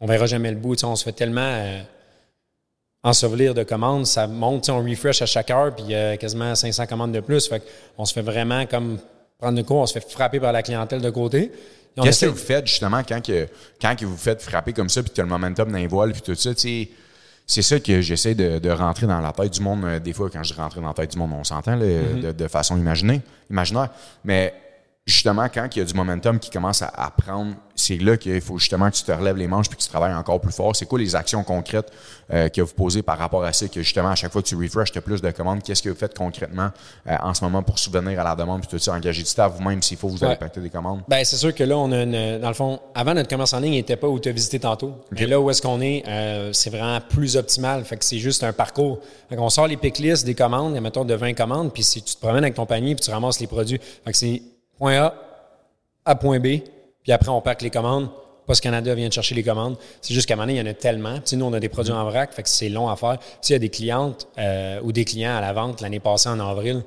[0.00, 0.82] on verra jamais le bout.
[0.84, 1.80] On se fait tellement euh,
[3.02, 6.54] ensevelir de commandes, ça monte, on refresh à chaque heure, puis il y a quasiment
[6.54, 7.48] 500 commandes de plus.
[7.48, 7.62] Fait
[7.96, 8.98] on se fait vraiment comme
[9.38, 11.52] prendre de cours, on se fait frapper par la clientèle de côté.
[12.00, 13.48] Qu'est-ce que vous faites justement quand, que,
[13.80, 16.12] quand que vous faites frapper comme ça, puis tu as le momentum dans les voiles,
[16.12, 16.88] puis tout ça, tu
[17.50, 19.82] c'est ça que j'essaie de, de rentrer dans la tête du monde.
[19.86, 22.20] euh, Des fois, quand je rentre dans la tête du monde, on s'entend Mm-hmm.
[22.20, 23.88] de, de façon imaginée, imaginaire.
[24.22, 24.52] Mais
[25.08, 28.40] justement, quand il y a du momentum qui commence à, à prendre, c'est là qu'il
[28.40, 30.74] faut justement que tu te relèves les manches puis que tu travailles encore plus fort.
[30.76, 31.90] C'est quoi les actions concrètes
[32.32, 34.56] euh, que vous posez par rapport à ça, que justement, à chaque fois que tu
[34.56, 35.62] refresh, tu as plus de commandes?
[35.62, 36.70] Qu'est-ce que vous faites concrètement
[37.06, 39.52] euh, en ce moment pour souvenir à la demande puis tout ça, engager du staff
[39.56, 40.38] vous-même s'il faut, vous allez Ouais.
[40.38, 41.02] pacter des commandes?
[41.08, 43.60] Ben, c'est sûr que là, on a une, dans le fond, avant notre commerce en
[43.60, 44.94] ligne, il n'était pas où tu as visité tantôt.
[45.12, 47.84] Mais là où est-ce qu'on est, euh, c'est vraiment plus optimal.
[47.84, 48.98] Fait que c'est juste un parcours.
[49.30, 52.14] Fait qu'on sort les pick lists des commandes, mettons de 20 commandes, puis si tu
[52.16, 53.80] te promènes avec ton panier, puis tu ramasses les produits.
[54.04, 54.42] Fait que c'est
[54.78, 55.14] point A
[56.04, 56.60] à point B,
[57.02, 58.08] puis après on pack les commandes.
[58.46, 59.76] Post Canada vient de chercher les commandes.
[60.00, 61.16] C'est juste qu'à un moment donné, il y en a tellement.
[61.32, 63.18] Nous, on a des produits en vrac, fait que c'est long à faire.
[63.18, 66.30] Puis, il y a des clientes euh, ou des clients à la vente l'année passée
[66.30, 66.82] en avril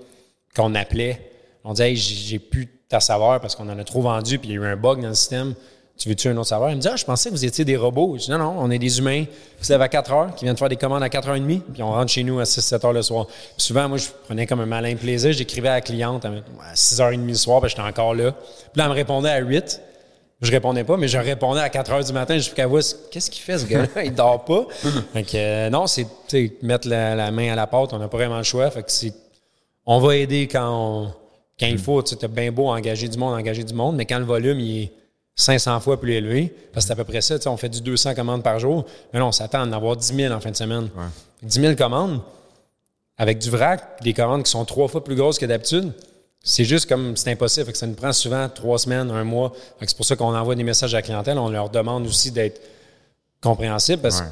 [0.55, 1.31] qu'on appelait.
[1.63, 4.49] On disait, hey, j'ai j'ai plus ta saveur parce qu'on en a trop vendu, puis
[4.49, 5.53] il y a eu un bug dans le système.
[6.01, 6.71] Tu veux-tu un autre saveur?
[6.71, 8.15] Il me dit, ah, je pensais que vous étiez des robots.
[8.17, 9.25] Je dis, non, non, on est des humains
[9.59, 12.11] qui se à 4 heures, qui viennent faire des commandes à 4h30, puis on rentre
[12.11, 13.27] chez nous à 6-7 heures le soir.
[13.27, 15.31] Puis souvent, moi, je prenais comme un malin plaisir.
[15.31, 18.31] J'écrivais à la cliente à 6h30 le soir, puis j'étais encore là.
[18.31, 19.79] Puis là, elle me répondait à 8.
[20.41, 22.35] Je répondais pas, mais je répondais à 4 heures du matin.
[22.35, 24.03] Je qu'elle voit, qu'est-ce qu'il fait, ce gars-là?
[24.03, 24.65] Il dort pas.
[25.13, 26.07] Que, euh, non, c'est,
[26.63, 27.93] mettre la, main à la pâte.
[27.93, 28.71] On n'a pas vraiment le choix.
[28.71, 29.13] Fait que c'est,
[29.85, 31.13] on va aider quand,
[31.59, 32.01] quand il faut.
[32.01, 35.00] Tu bien beau engager du monde, engager du monde, mais quand le volume, il est
[35.41, 38.15] 500 fois plus élevé, parce que c'est à peu près ça, on fait du 200
[38.15, 38.85] commandes par jour.
[39.13, 40.89] Mais là, on s'attend à en avoir 10 000 en fin de semaine.
[41.43, 42.21] 10 000 commandes,
[43.17, 45.91] avec du vrac, des commandes qui sont trois fois plus grosses que d'habitude,
[46.43, 47.67] c'est juste comme c'est impossible.
[47.67, 49.53] Fait que ça nous prend souvent trois semaines, un mois.
[49.81, 51.37] C'est pour ça qu'on envoie des messages à la clientèle.
[51.37, 52.59] On leur demande aussi d'être
[53.41, 54.27] compréhensible parce Ouais.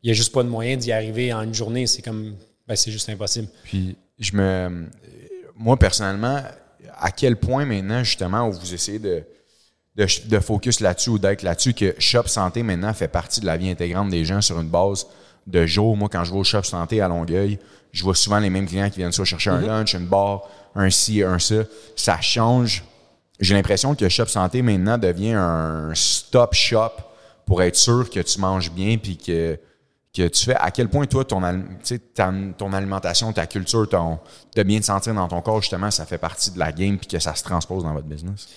[0.00, 1.86] qu'il n'y a juste pas de moyen d'y arriver en une journée.
[1.86, 2.34] C'est comme
[2.66, 3.48] ben, c'est juste impossible.
[3.64, 4.86] Puis je me
[5.56, 6.42] moi personnellement,
[6.98, 9.22] à quel point maintenant justement où vous essayez de
[9.98, 13.56] de, de focus là-dessus ou d'être là-dessus que Shop Santé maintenant fait partie de la
[13.56, 15.06] vie intégrante des gens sur une base
[15.46, 15.96] de jour.
[15.96, 17.58] Moi, quand je vais au Shop Santé à Longueuil,
[17.92, 20.42] je vois souvent les mêmes clients qui viennent soit chercher un lunch, une bar,
[20.74, 21.56] un ci, un ça.
[21.96, 22.84] Ça change.
[23.40, 26.92] J'ai l'impression que Shop Santé maintenant devient un stop shop
[27.44, 29.58] pour être sûr que tu manges bien puis que
[30.14, 34.18] que tu fais, à quel point toi, ta- ton alimentation, ta culture, ton,
[34.56, 37.06] de bien te sentir dans ton corps, justement, ça fait partie de la game puis
[37.06, 38.48] que ça se transpose dans votre business?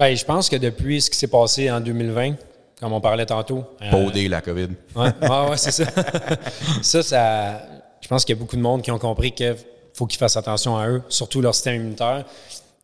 [0.00, 2.34] Ben, je pense que depuis ce qui s'est passé en 2020,
[2.80, 3.64] comme on parlait tantôt.
[3.82, 4.68] euh, Bauder la COVID.
[4.96, 5.84] Ouais, ouais, ouais, c'est ça.
[6.82, 7.62] ça, ça.
[8.00, 9.54] Je pense qu'il y a beaucoup de monde qui ont compris qu'il
[9.92, 12.24] faut qu'ils fassent attention à eux, surtout leur système immunitaire.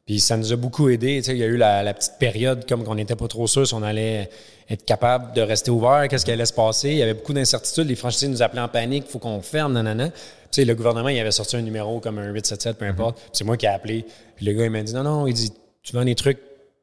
[0.04, 1.16] Puis ça nous a beaucoup aidé.
[1.16, 3.46] Tu sais, il y a eu la, la petite période comme qu'on n'était pas trop
[3.46, 4.28] sûr si on allait
[4.68, 6.90] être capable de rester ouvert, qu'est-ce qui allait se passer.
[6.90, 7.88] Il y avait beaucoup d'incertitudes.
[7.88, 10.10] Les franchisés nous appelaient en panique, il faut qu'on ferme, nanana.
[10.10, 10.16] Tu
[10.50, 13.16] sais, le gouvernement, il avait sorti un numéro comme un 877, peu importe.
[13.16, 14.04] Puis C'est moi qui ai appelé.
[14.36, 15.50] Puis le gars, il m'a dit, non, non, il dit,
[15.82, 16.38] tu vends des trucs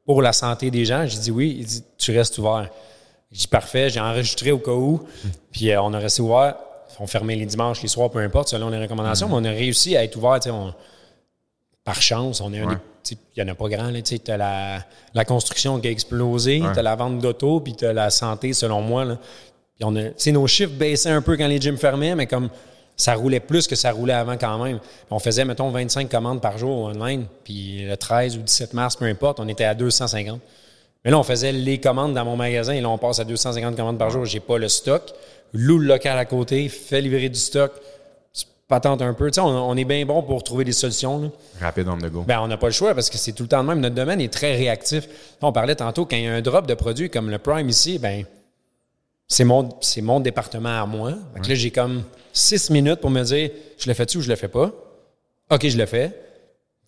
[0.06, 1.06] pour la santé des gens.
[1.06, 1.56] J'ai dit oui.
[1.60, 2.68] Il dit, tu restes ouvert.
[3.32, 5.02] J'ai dit parfait, j'ai enregistré au cas où.
[5.50, 6.56] Puis euh, on a resté ouvert.
[7.00, 9.26] On fermait les dimanches, les soirs, peu importe, selon les recommandations.
[9.28, 10.38] Mais on a réussi à être ouvert.
[10.48, 10.72] on-
[11.84, 12.76] par chance, on est un Ouais.
[13.10, 13.92] Il n'y en a pas grand.
[14.02, 14.78] Tu as la,
[15.12, 16.72] la construction qui a explosé, Ouais.
[16.72, 19.04] tu as la vente d'auto, puis tu as la santé, selon moi.
[19.04, 19.18] Là.
[19.76, 22.48] Puis on a, nos chiffres baissaient un peu quand les gyms fermaient, mais comme
[22.96, 24.78] ça roulait plus que ça roulait avant quand même.
[25.10, 27.26] On faisait, mettons, 25 commandes par jour online.
[27.42, 30.40] Puis le 13 ou 17 mars, peu importe, on était à 250.
[31.04, 33.76] Mais là, on faisait les commandes dans mon magasin et là, on passe à 250
[33.76, 34.24] commandes par jour.
[34.24, 35.02] J'ai pas le stock.
[35.52, 37.72] Loue le local à côté, fait livrer du stock.
[38.32, 39.30] Tu patentes un peu.
[39.30, 41.20] Tu sais, on, on est bien bon pour trouver des solutions.
[41.20, 41.28] là.
[41.60, 42.24] Rapide on the go.
[42.26, 43.80] Ben, on n'a pas le choix parce que c'est tout le temps le même.
[43.80, 45.06] Notre domaine est très réactif.
[45.42, 47.98] On parlait tantôt, quand il y a un drop de produits comme le Prime ici,
[47.98, 48.24] ben
[49.28, 51.12] c'est mon, c'est mon département à moi.
[51.34, 54.28] Fait que là, j'ai comme six minutes pour me dire, je le fais-tu ou je
[54.28, 54.70] le fais pas?
[55.50, 56.20] OK, je le fais.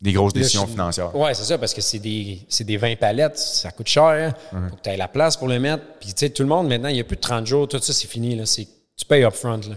[0.01, 1.17] Des grosses Là, décisions je- financières.
[1.17, 4.35] Ouais, c'est ça, parce que c'est des, c'est des 20 palettes, ça coûte cher.
[4.51, 5.83] Faut que tu aies la place pour le mettre.
[6.01, 7.79] Puis, tu sais, tout le monde, maintenant, il n'y a plus de 30 jours, tout
[7.81, 8.37] ça, c'est fini.
[8.37, 8.45] Là.
[8.45, 8.67] C'est,
[8.97, 9.61] tu payes upfront.
[9.69, 9.77] Là.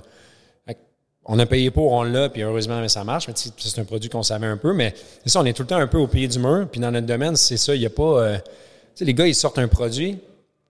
[1.32, 3.28] On a payé pour, on l'a, puis heureusement, mais ça marche.
[3.28, 4.74] Mais c'est un produit qu'on savait un peu.
[4.74, 6.68] Mais c'est ça, on est tout le temps un peu au pied du mur.
[6.72, 8.03] Puis dans notre domaine, c'est ça, il n'y a pas.
[8.24, 8.41] euh, tu
[8.95, 10.18] sais, les gars, ils sortent un produit,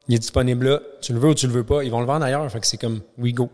[0.10, 2.07] il est disponible là, tu le veux ou tu le veux pas, ils vont le
[2.07, 2.51] vendre ailleurs.
[2.51, 3.49] Fait que c'est comme, we go.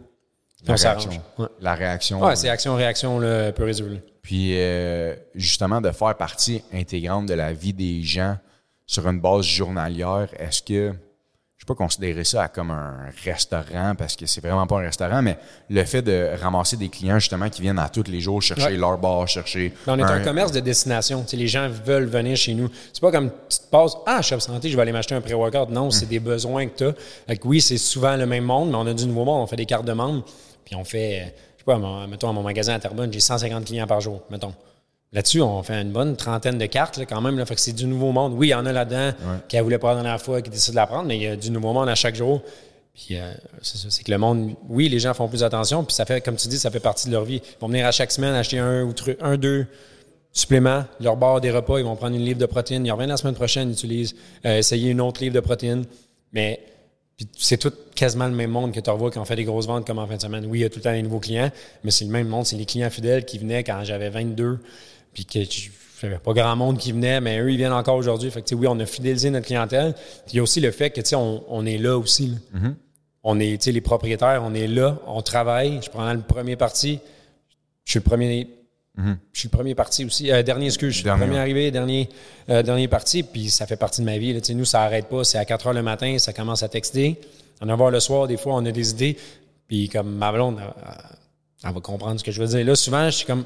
[0.66, 1.22] La on réaction.
[1.38, 2.24] Ouais, La réaction.
[2.24, 4.00] Ouais, c'est action-réaction, là, peu résolu.
[4.22, 8.38] Puis euh, justement, de faire partie intégrante de la vie des gens
[8.88, 10.94] sur une base journalière, est-ce que
[11.58, 15.22] je peux pas considérer ça comme un restaurant parce que c'est vraiment pas un restaurant,
[15.22, 15.38] mais
[15.70, 18.78] le fait de ramasser des clients justement qui viennent à tous les jours chercher Ouais.
[18.78, 19.72] leur bar, chercher.
[19.88, 21.24] On est un, commerce de destination.
[21.24, 22.70] Tu sais, les gens veulent venir chez nous.
[22.92, 25.70] C'est pas comme tu te passes, ah, Shop Santé, je vais aller m'acheter un pré-workout.
[25.70, 27.36] Non, c'est des besoins que tu as.
[27.46, 29.42] oui, c'est souvent le même monde, mais on a du nouveau monde.
[29.44, 30.26] On fait des cartes de membres,
[30.66, 31.24] puis on fait, euh,
[31.56, 34.54] je sais pas, mettons, à mon magasin à Terrebonne, j'ai 150 clients par jour, mettons.
[35.14, 37.38] Là-dessus, on fait une bonne trentaine de cartes là, quand même.
[37.38, 38.34] Là, fait que c'est du nouveau monde.
[38.34, 39.12] Oui, il y en a là-dedans
[39.48, 41.28] qui ne voulaient pas la dernière fois, qui décident de la prendre, mais il y
[41.28, 42.42] a du nouveau monde à chaque jour.
[42.96, 45.94] Puis euh, c'est ça, c'est que le monde, oui, les gens font plus attention, puis
[45.94, 47.42] ça fait, comme tu dis, ça fait partie de leur vie.
[47.44, 49.68] Ils vont venir à chaque semaine acheter un ou un, deux
[50.32, 53.18] suppléments, leur barre des repas, ils vont prendre une livre de protéines, ils reviennent la
[53.18, 55.86] semaine prochaine, ils utilisent, euh, essayer une autre livre de protéines.
[56.32, 56.60] Mais
[57.18, 59.68] puis c'est tout quasiment le même monde que tu revois quand on fait des grosses
[59.68, 60.46] ventes comme en fin de semaine.
[60.48, 61.50] Oui, il y a tout le temps des nouveaux clients,
[61.84, 64.60] mais c'est le même monde, c'est les clients fidèles qui venaient quand j'avais 22,
[65.16, 65.70] puis que je
[66.04, 68.30] n'avais pas grand monde qui venait, mais eux, ils viennent encore aujourd'hui.
[68.30, 69.94] Fait que, tu sais, oui, on a fidélisé notre clientèle.
[69.94, 72.28] Puis il y a aussi le fait que, tu sais, on, on est là aussi.
[72.54, 72.60] là.
[73.24, 75.80] On est, tu sais, les propriétaires, on est là, on travaille.
[75.84, 77.00] Je prends le premier parti.
[77.86, 78.48] Je suis le premier.
[78.98, 80.32] Je suis le premier parti aussi.
[80.32, 82.08] Euh, dernier, excuse, je suis Dernier, le premier arrivé, dernier,
[82.50, 84.32] euh, dernier parti, puis ça fait partie de ma vie.
[84.32, 84.40] Là.
[84.42, 85.24] Tu sais, Nous, ça arrête pas.
[85.24, 87.20] C'est à 4 heures le matin, ça commence à texter.
[87.66, 89.18] 9 heures le soir, des fois, on a des idées.
[89.68, 90.60] Puis comme ma blonde,
[91.64, 92.66] elle va comprendre ce que je veux dire.
[92.66, 93.44] Là, souvent, je suis comme,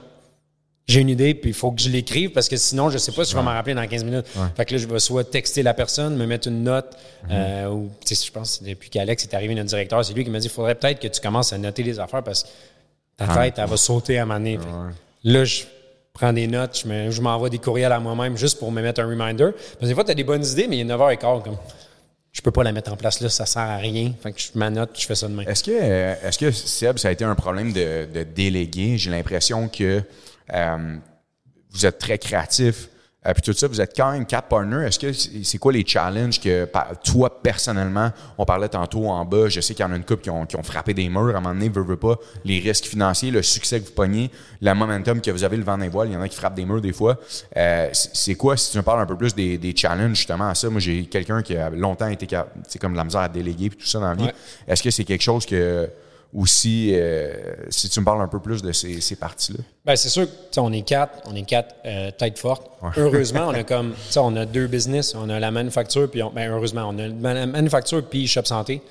[0.88, 3.24] j'ai une idée, puis il faut que je l'écrive parce que sinon, je sais pas
[3.24, 4.26] si je vais m'en rappeler dans 15 minutes.
[4.58, 6.98] Fait que là, je vais soit texter la personne, me mettre une note,
[7.30, 10.24] euh, ou, tu sais, je pense, que depuis qu'Alex est arrivé, notre directeur, c'est lui
[10.24, 12.48] qui m'a dit, il faudrait peut-être que tu commences à noter les affaires parce que
[13.18, 14.26] ta tête, elle va sauter à.
[14.26, 14.62] Fait que
[15.26, 15.64] Là, je
[16.14, 19.02] prends des notes, je me- je m'envoie des courriels à moi-même juste pour me mettre
[19.02, 19.52] un reminder.
[19.54, 21.58] Parce que des fois, tu as des bonnes idées, mais il est 9h15, comme,
[22.32, 24.14] je peux pas la mettre en place là, ça sert à rien.
[24.24, 25.44] Fait que je m'annote, je fais ça demain.
[25.46, 28.98] Est-ce que, euh, est-ce que Seb, ça a été un problème de, de déléguer?
[28.98, 30.02] J'ai l'impression que
[30.54, 30.97] euh,
[31.72, 32.89] vous êtes très créatif.
[33.28, 34.88] euh, puis tout ça, vous êtes quand même quatre partners.
[34.88, 36.68] Est-ce que c'est quoi les challenges que
[37.04, 40.24] toi, personnellement, on parlait tantôt en bas, je sais qu'il y en a une couple
[40.24, 42.60] qui ont, qui ont frappé des murs à un moment donné, veut, veut pas, les
[42.60, 44.32] risques financiers, le succès que vous pognez,
[44.62, 46.56] le momentum que vous avez, le vent des voiles, il y en a qui frappent
[46.56, 47.20] des murs des fois.
[47.58, 50.56] Euh, c'est quoi, si tu me parles un peu plus des, des challenges justement à
[50.56, 50.70] ça?
[50.70, 52.26] Moi, j'ai quelqu'un qui a longtemps été,
[52.70, 54.24] c'est comme de la misère à déléguer puis tout ça dans la vie.
[54.24, 54.34] Ouais.
[54.66, 55.89] Est-ce que c'est quelque chose que
[56.34, 57.34] aussi, euh,
[57.70, 59.60] si tu me parles un peu plus de ces, ces parties-là?
[59.86, 62.70] Ben, c'est sûr que tu sais, on est quatre, on est quatre euh, têtes fortes.
[62.98, 66.52] Heureusement, on a comme on a deux business, on a la manufacture puis on- ben,
[66.52, 68.82] heureusement, on a la manufacture puis shop santé.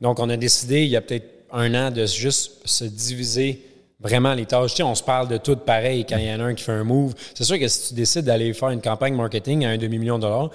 [0.00, 3.62] Donc on a décidé il y a peut-être un an de juste se diviser
[4.00, 4.70] vraiment les tâches.
[4.72, 6.64] Tu sais, on se parle de tout pareil quand il y en a un qui
[6.64, 7.14] fait un move.
[7.34, 10.22] C'est sûr que si tu décides d'aller faire une campagne marketing à un demi-million de
[10.22, 10.50] dollars,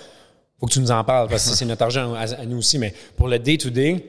[0.59, 2.77] faut que tu nous en parles parce que c'est notre argent à, à nous aussi.
[2.77, 4.05] Mais pour le day-to-day,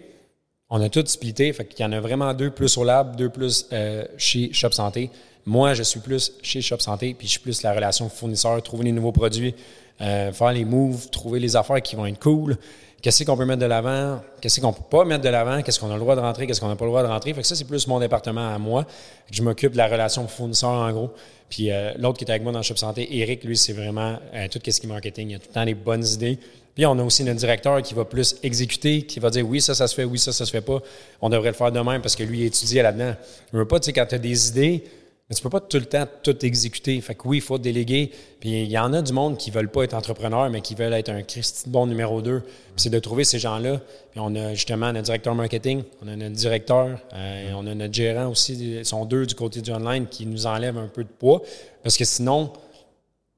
[0.73, 1.53] on a tout splitté.
[1.53, 4.73] Fait qu'il y en a vraiment deux plus au lab, deux plus euh, chez Shop
[4.73, 5.11] Santé.
[5.45, 8.85] Moi, je suis plus chez Shop Santé, puis je suis plus la relation fournisseur, trouver
[8.85, 9.55] les nouveaux produits,
[10.01, 12.57] euh, faire les moves, trouver les affaires qui vont être cool.
[13.03, 14.23] Qu'est-ce qu'on peut mettre de l'avant?
[14.41, 15.61] Qu'est-ce qu'on peut pas mettre de l'avant?
[15.61, 16.47] Qu'est-ce qu'on a le droit de rentrer?
[16.47, 17.35] Qu'est-ce qu'on n'a pas le droit de rentrer?
[17.35, 18.87] Fait que ça, c'est plus mon département à moi.
[19.31, 21.11] Je m'occupe de la relation fournisseur, en gros.
[21.51, 24.17] Puis euh, l'autre qui est avec moi dans Shop Santé, Eric, lui, c'est vraiment
[24.51, 25.31] tout ce qui est marketing.
[25.31, 26.39] Il a tout le temps des bonnes idées.
[26.75, 29.75] Puis on a aussi notre directeur qui va plus exécuter, qui va dire oui, ça,
[29.75, 30.81] ça se fait, oui, ça, ça se fait pas.
[31.21, 33.15] On devrait le faire de même parce que lui, il étudie là-dedans.
[33.53, 34.85] Je veux pas, tu sais, quand tu as des idées,
[35.29, 37.01] mais tu peux pas tout le temps tout exécuter.
[37.01, 38.11] Fait que oui, il faut déléguer.
[38.41, 40.93] Puis il y en a du monde qui veulent pas être entrepreneur, mais qui veulent
[40.93, 42.41] être un Christy bon numéro 2.
[42.41, 43.81] Puis c'est de trouver ces gens-là.
[44.11, 47.95] Puis on a justement notre directeur marketing, on a notre directeur, euh, on a notre
[47.95, 48.79] gérant aussi.
[48.79, 51.41] Ils sont deux du côté du online qui nous enlèvent un peu de poids.
[51.83, 52.53] Parce que sinon,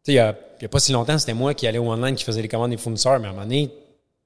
[0.09, 0.29] il y a,
[0.63, 2.77] a pas si longtemps, c'était moi qui allais au online, qui faisais les commandes des
[2.77, 3.71] fournisseurs, mais à un moment donné,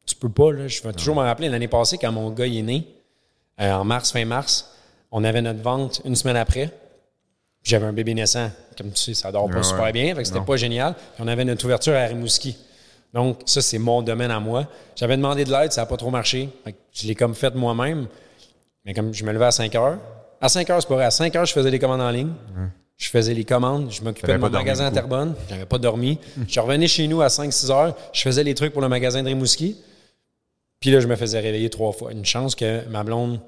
[0.07, 0.53] tu peux pas.
[0.53, 0.69] Là.
[0.69, 2.87] Je vais toujours me rappeler, l'année passée, quand mon gars il est né,
[3.61, 4.73] euh, en mars, fin mars,
[5.11, 6.71] on avait notre vente une semaine après.
[7.63, 8.51] J'avais un bébé naissant.
[8.77, 9.93] Comme tu sais, ça dort pas Ouais, super ouais.
[9.93, 10.95] bien, fait que c'était pas génial.
[10.95, 12.57] Puis on avait notre ouverture à Rimouski.
[13.13, 14.67] Donc, ça, c'est mon domaine à moi.
[14.95, 16.49] J'avais demandé de l'aide, ça n'a pas trop marché.
[16.65, 18.07] Fait que je l'ai comme fait moi-même.
[18.85, 19.99] Mais comme je me levais à 5 heures.
[20.41, 21.05] À 5 heures, c'est pas vrai.
[21.07, 22.33] À 5 heures, je faisais des commandes en ligne.
[22.99, 23.91] Je faisais les commandes.
[23.93, 24.91] Je m'occupais de mon magasin à.
[24.91, 25.35] Terrebonne.
[25.49, 26.19] J'avais pas dormi.
[26.49, 27.97] Je revenais chez nous à 5-6 heures.
[28.13, 29.77] Je faisais les trucs pour le magasin de Rimouski.
[30.81, 32.11] Puis là, je me faisais réveiller trois fois.
[32.13, 33.41] Une chance que ma blonde,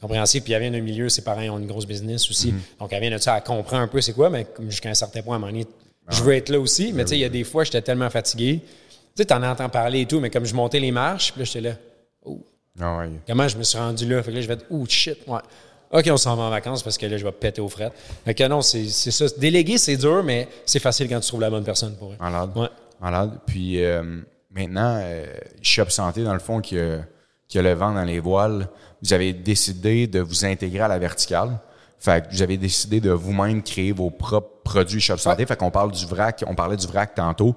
[0.00, 2.52] compréhensive, puis elle vient d'un milieu, ses parents ont une grosse business aussi.
[2.52, 2.60] Mhm.
[2.80, 5.22] Donc, elle vient de ça, elle comprend un peu c'est quoi, mais jusqu'à un certain
[5.22, 5.66] point, à un moment donné,
[6.08, 6.92] je veux être là aussi.
[6.92, 8.60] Mais tu sais, il y a des fois, j'étais tellement fatigué.
[8.62, 8.70] Tu
[9.16, 11.60] sais, t'en entends parler et tout, mais comme je montais les marches, puis là, j'étais
[11.62, 11.74] là.
[12.24, 12.40] Oh,
[12.80, 13.10] Ah ouais.
[13.26, 14.22] comment je me suis rendu là?
[14.22, 15.40] Fait que là, je vais être, oh shit, ouais.
[15.94, 17.92] OK, on s'en va en vacances parce que là, je vais péter aux frettes.
[18.24, 19.26] Fait que non, c'est ça.
[19.38, 22.16] Déléguer, c'est dur, mais c'est facile quand tu trouves la bonne personne pour eux.
[22.18, 22.50] Malade.
[22.56, 22.68] Ouais.
[23.00, 23.38] Malade.
[23.46, 24.02] Puis euh,
[24.50, 25.24] maintenant, euh,
[25.62, 26.98] Shop Santé, dans le fond, qui a,
[27.48, 28.68] que le vent dans les voiles,
[29.02, 31.60] vous avez décidé de vous intégrer à la verticale.
[32.00, 35.46] Fait que vous avez décidé de vous-même créer vos propres produits Shop Santé.
[35.46, 37.54] Fait qu'on parle du vrac, on parlait du vrac tantôt.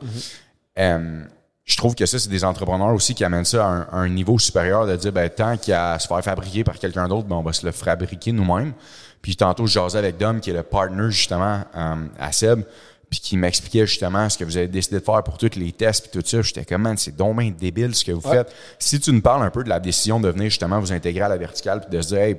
[0.77, 1.23] Euh,
[1.67, 4.09] je trouve que ça, c'est des entrepreneurs aussi qui amènent ça à un, à un
[4.09, 7.09] niveau supérieur de dire, ben, tant qu'il y a à se faire fabriquer par quelqu'un
[7.09, 8.73] d'autre, ben, on va se le fabriquer nous-mêmes.
[9.21, 12.61] Puis tantôt, je jasais avec Dom, qui est le partner, justement, euh, à Seb,
[13.09, 16.07] puis qui m'expliquait justement ce que vous avez décidé de faire pour tous les tests
[16.07, 16.41] puis tout ça.
[16.41, 18.49] J'étais comme, man, c'est dommage débile ce que vous faites.
[18.79, 21.29] Si tu nous parles un peu de la décision de venir justement vous intégrer à
[21.29, 22.37] la verticale puis de se dire, hey,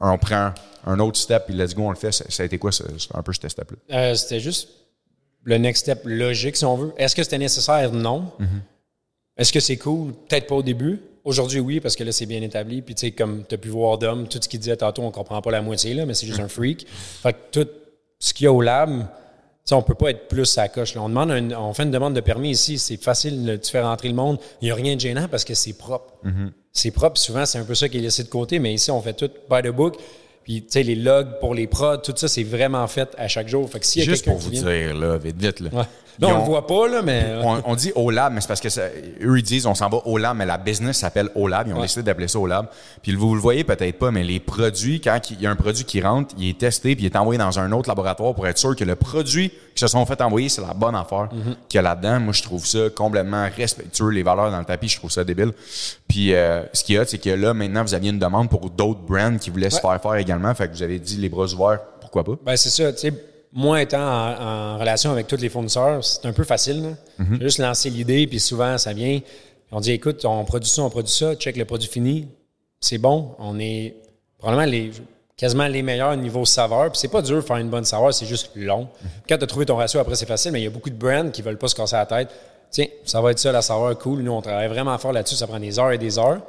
[0.00, 0.52] on prend
[0.86, 2.84] un autre step puis let's go, on le fait, ça, ça a été quoi, ça,
[3.12, 3.76] un peu ce step-là?
[3.96, 4.68] Euh, c'était juste
[5.46, 6.92] le next step logique, si on veut.
[6.98, 7.92] Est-ce que c'était nécessaire?
[7.92, 8.32] Non.
[9.38, 10.12] Est-ce que c'est cool?
[10.28, 11.00] Peut-être pas au début.
[11.24, 12.82] Aujourd'hui, oui, parce que là, c'est bien établi.
[12.82, 15.10] Puis, tu sais, comme tu as pu voir Dom, tout ce qu'il disait tantôt, on
[15.10, 16.86] comprend pas la moitié, là, mais c'est juste un freak.
[16.88, 17.68] Fait que tout
[18.18, 19.04] ce qu'il y a au lab, tu
[19.64, 20.94] sais, on peut pas être plus à la coche.
[20.94, 21.02] là.
[21.02, 23.82] On, demande un- on fait une demande de permis ici, c'est facile de tu fais
[23.82, 24.38] rentrer le monde.
[24.62, 26.14] Il n'y a rien de gênant parce que c'est propre.
[26.72, 27.18] C'est propre.
[27.18, 29.30] Souvent, c'est un peu ça qui est laissé de côté, mais ici, on fait tout
[29.50, 29.96] by the book.
[30.46, 33.48] Puis, tu sais, les logs pour les prods, tout ça, c'est vraiment fait à chaque
[33.48, 33.68] jour.
[33.68, 35.70] Fait que s'il y a Juste pour vous vient- dire, là, vite, vite, là.
[35.72, 35.84] Ouais.
[36.18, 37.34] Ils on le voit pas, là, mais.
[37.42, 38.88] on, on dit au lab, mais c'est parce que ça-
[39.22, 41.66] eux ils disent on s'en va au lab, mais la business s'appelle au lab.
[41.68, 41.82] Ils ont Ouais.
[41.82, 42.66] décidé d'appeler ça au lab.
[43.02, 45.84] Puis vous le voyez peut-être pas, mais les produits, quand il y a un produit
[45.84, 48.58] qui rentre, il est testé puis il est envoyé dans un autre laboratoire pour être
[48.58, 51.28] sûr que le produit qui se sont fait envoyer, c'est la bonne affaire
[51.68, 52.20] qu'il y a là-dedans.
[52.20, 54.08] Moi, je trouve ça complètement respectueux.
[54.10, 55.52] Les valeurs dans le tapis, je trouve ça débile.
[56.08, 58.70] Puis euh, ce qu'il y a, c'est que là, maintenant, vous aviez une demande pour
[58.70, 60.54] d'autres brands qui voulaient se faire faire également.
[60.54, 62.32] Fait que vous avez dit les bras ouverts, pourquoi pas?
[62.44, 62.92] Ben, c'est ça.
[62.92, 63.12] Tu sais,
[63.56, 64.42] moi, étant en,
[64.74, 66.82] en relation avec tous les fournisseurs, c'est un peu facile.
[66.82, 66.88] là.
[67.32, 69.18] J'ai juste lancé l'idée, puis souvent, ça vient.
[69.72, 72.28] On dit, écoute, on produit ça, on produit ça, check le produit fini.
[72.78, 73.34] C'est bon.
[73.38, 73.96] On est
[74.38, 74.92] probablement les,
[75.36, 76.90] quasiment les meilleurs niveau saveur.
[76.92, 78.88] Puis c'est pas dur de faire une bonne saveur, c'est juste long.
[79.28, 80.94] Quand tu as trouvé ton ratio, après, c'est facile, mais il y a beaucoup de
[80.94, 82.28] brands qui veulent pas se casser la tête.
[82.70, 84.20] Tiens, ça va être ça, la saveur, cool.
[84.20, 85.36] Nous, on travaille vraiment fort là-dessus.
[85.36, 86.42] Ça prend des heures et des heures.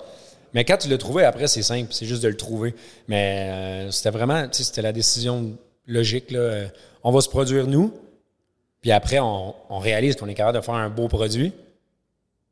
[0.54, 1.88] Mais quand tu l'as trouvé, après, c'est simple.
[1.92, 2.76] C'est juste de le trouver.
[3.08, 5.56] Mais euh, c'était vraiment, tu sais, c'était la décision
[5.88, 6.32] logique.
[6.32, 6.66] Là.
[7.04, 7.94] On va se produire nous,
[8.82, 11.54] puis après, on, on réalise qu'on est capable de faire un beau produit.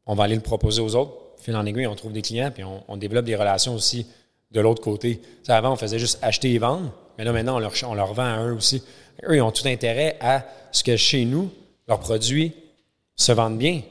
[0.06, 1.14] On va aller le proposer aux autres.
[1.38, 4.08] Fil en aiguille, on trouve des clients, puis on, on développe des relations aussi
[4.52, 5.22] de l'autre côté.
[5.48, 8.24] Avant, on faisait juste acheter et vendre, mais là, maintenant, on leur, on leur vend
[8.24, 8.84] à eux aussi.
[9.28, 11.50] Eux, ils ont tout intérêt à ce que chez nous,
[11.88, 12.54] leurs produits
[13.16, 13.82] se vendent bien.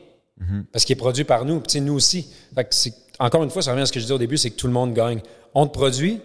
[0.72, 2.28] Parce qu'il est produit par nous, puis nous aussi.
[2.54, 2.74] Fait que
[3.18, 4.66] encore une fois, ça revient à ce que je disais au début, c'est que tout
[4.66, 5.20] le monde gagne.
[5.54, 6.20] On te produit,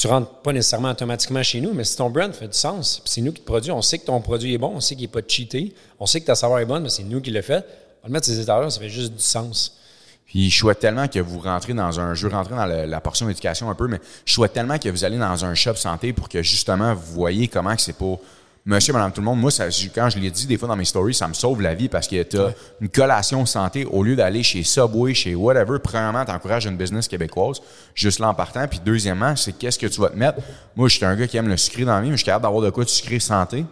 [0.00, 3.20] tu rentres pas nécessairement automatiquement chez nous, mais si ton brand fait du sens, c'est
[3.20, 5.08] nous qui te produit, on sait que ton produit est bon, on sait qu'il n'est
[5.08, 7.66] pas cheaté, on sait que ta saveur est bonne, mais c'est nous qui le fait.
[8.02, 9.76] On va le mettre ces états-là, ça fait juste du sens.
[10.24, 12.14] Puis je souhaite tellement que vous rentrez dans un.
[12.14, 15.04] Je veux rentrer dans la portion éducation un peu, mais je souhaite tellement que vous
[15.04, 18.20] allez dans un shop santé pour que justement vous voyez comment c'est pour
[18.64, 19.40] monsieur, madame, tout le monde.
[19.40, 21.74] Moi, ça, quand je l'ai dit des fois dans mes stories, ça me sauve la
[21.74, 25.78] vie parce que tu as une collation santé au lieu d'aller chez Subway, chez whatever.
[25.82, 27.60] Premièrement, tu encourages une business québécoise,
[27.94, 28.66] juste là en partant.
[28.68, 30.38] Puis deuxièmement, c'est qu'est-ce que tu vas te mettre?
[30.76, 32.26] Moi, je suis un gars qui aime le sucré dans la vie, mais je suis
[32.26, 33.64] capable d'avoir de quoi de sucré santé.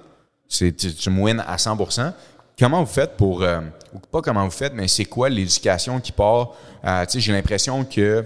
[0.48, 2.12] Tu, tu me wins à 100%
[2.58, 3.60] Comment vous faites pour, euh,
[3.94, 6.54] ou pas comment vous faites, mais c'est quoi l'éducation qui part?
[6.84, 8.24] Euh, tu sais, j'ai l'impression que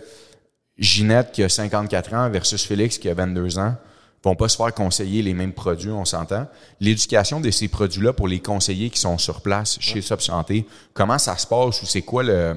[0.79, 3.77] Ginette qui a 54 ans versus Félix qui a 22 ans
[4.23, 6.47] vont pas se faire conseiller les mêmes produits, on s'entend.
[6.81, 11.19] L'éducation de ces produits-là pour les conseillers qui sont sur place chez Sub Santé, comment
[11.19, 12.57] ça se passe ou c'est quoi le,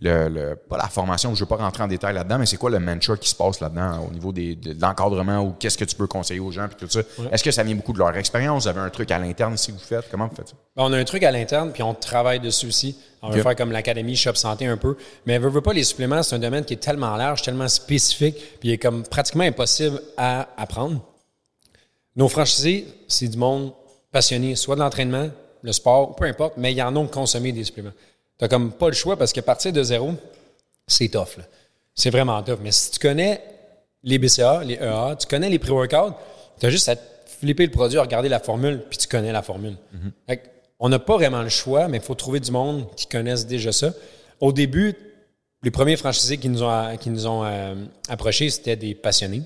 [0.00, 2.70] le, le- pas la formation, je veux pas rentrer en détail là-dedans, mais c'est quoi
[2.70, 5.84] le mentor qui se passe là-dedans au niveau des, de, de l'encadrement ou qu'est-ce que
[5.84, 7.00] tu peux conseiller aux gens puis tout ça?
[7.30, 8.62] Est-ce que ça vient beaucoup de leur expérience?
[8.64, 10.10] Vous avez un truc à l'interne si vous faites?
[10.10, 10.54] Comment vous faites ça?
[10.76, 12.96] Ben, on a un truc à l'interne, puis on travaille dessus aussi.
[13.20, 13.42] On va Ok.
[13.42, 14.96] faire comme l'Académie Shop Santé un peu.
[15.26, 18.36] Mais veut, veut pas, les suppléments, c'est un domaine qui est tellement large, tellement spécifique,
[18.58, 21.00] puis il est comme pratiquement impossible à apprendre.
[22.16, 23.72] Nos franchisés, c'est du monde
[24.10, 25.28] passionné, soit de l'entraînement,
[25.62, 27.92] le sport, peu importe, mais ils en ont consommé des suppléments.
[28.42, 30.14] Tu comme pas le choix parce qu'à partir de zéro,
[30.88, 31.38] c'est tough.
[31.94, 32.58] C'est vraiment tough.
[32.60, 33.40] Mais si tu connais
[34.02, 36.14] les BCA, les EA, tu connais les pré-workouts,
[36.58, 39.42] tu as juste à flipper le produit, à regarder la formule, puis tu connais la
[39.42, 39.76] formule.
[40.26, 40.46] Fait que
[40.80, 43.70] on n'a pas vraiment le choix, mais il faut trouver du monde qui connaisse déjà
[43.70, 43.92] ça.
[44.40, 44.96] Au début,
[45.62, 47.76] les premiers franchisés qui nous ont, qui nous ont euh,
[48.08, 49.42] approchés, c'était des passionnés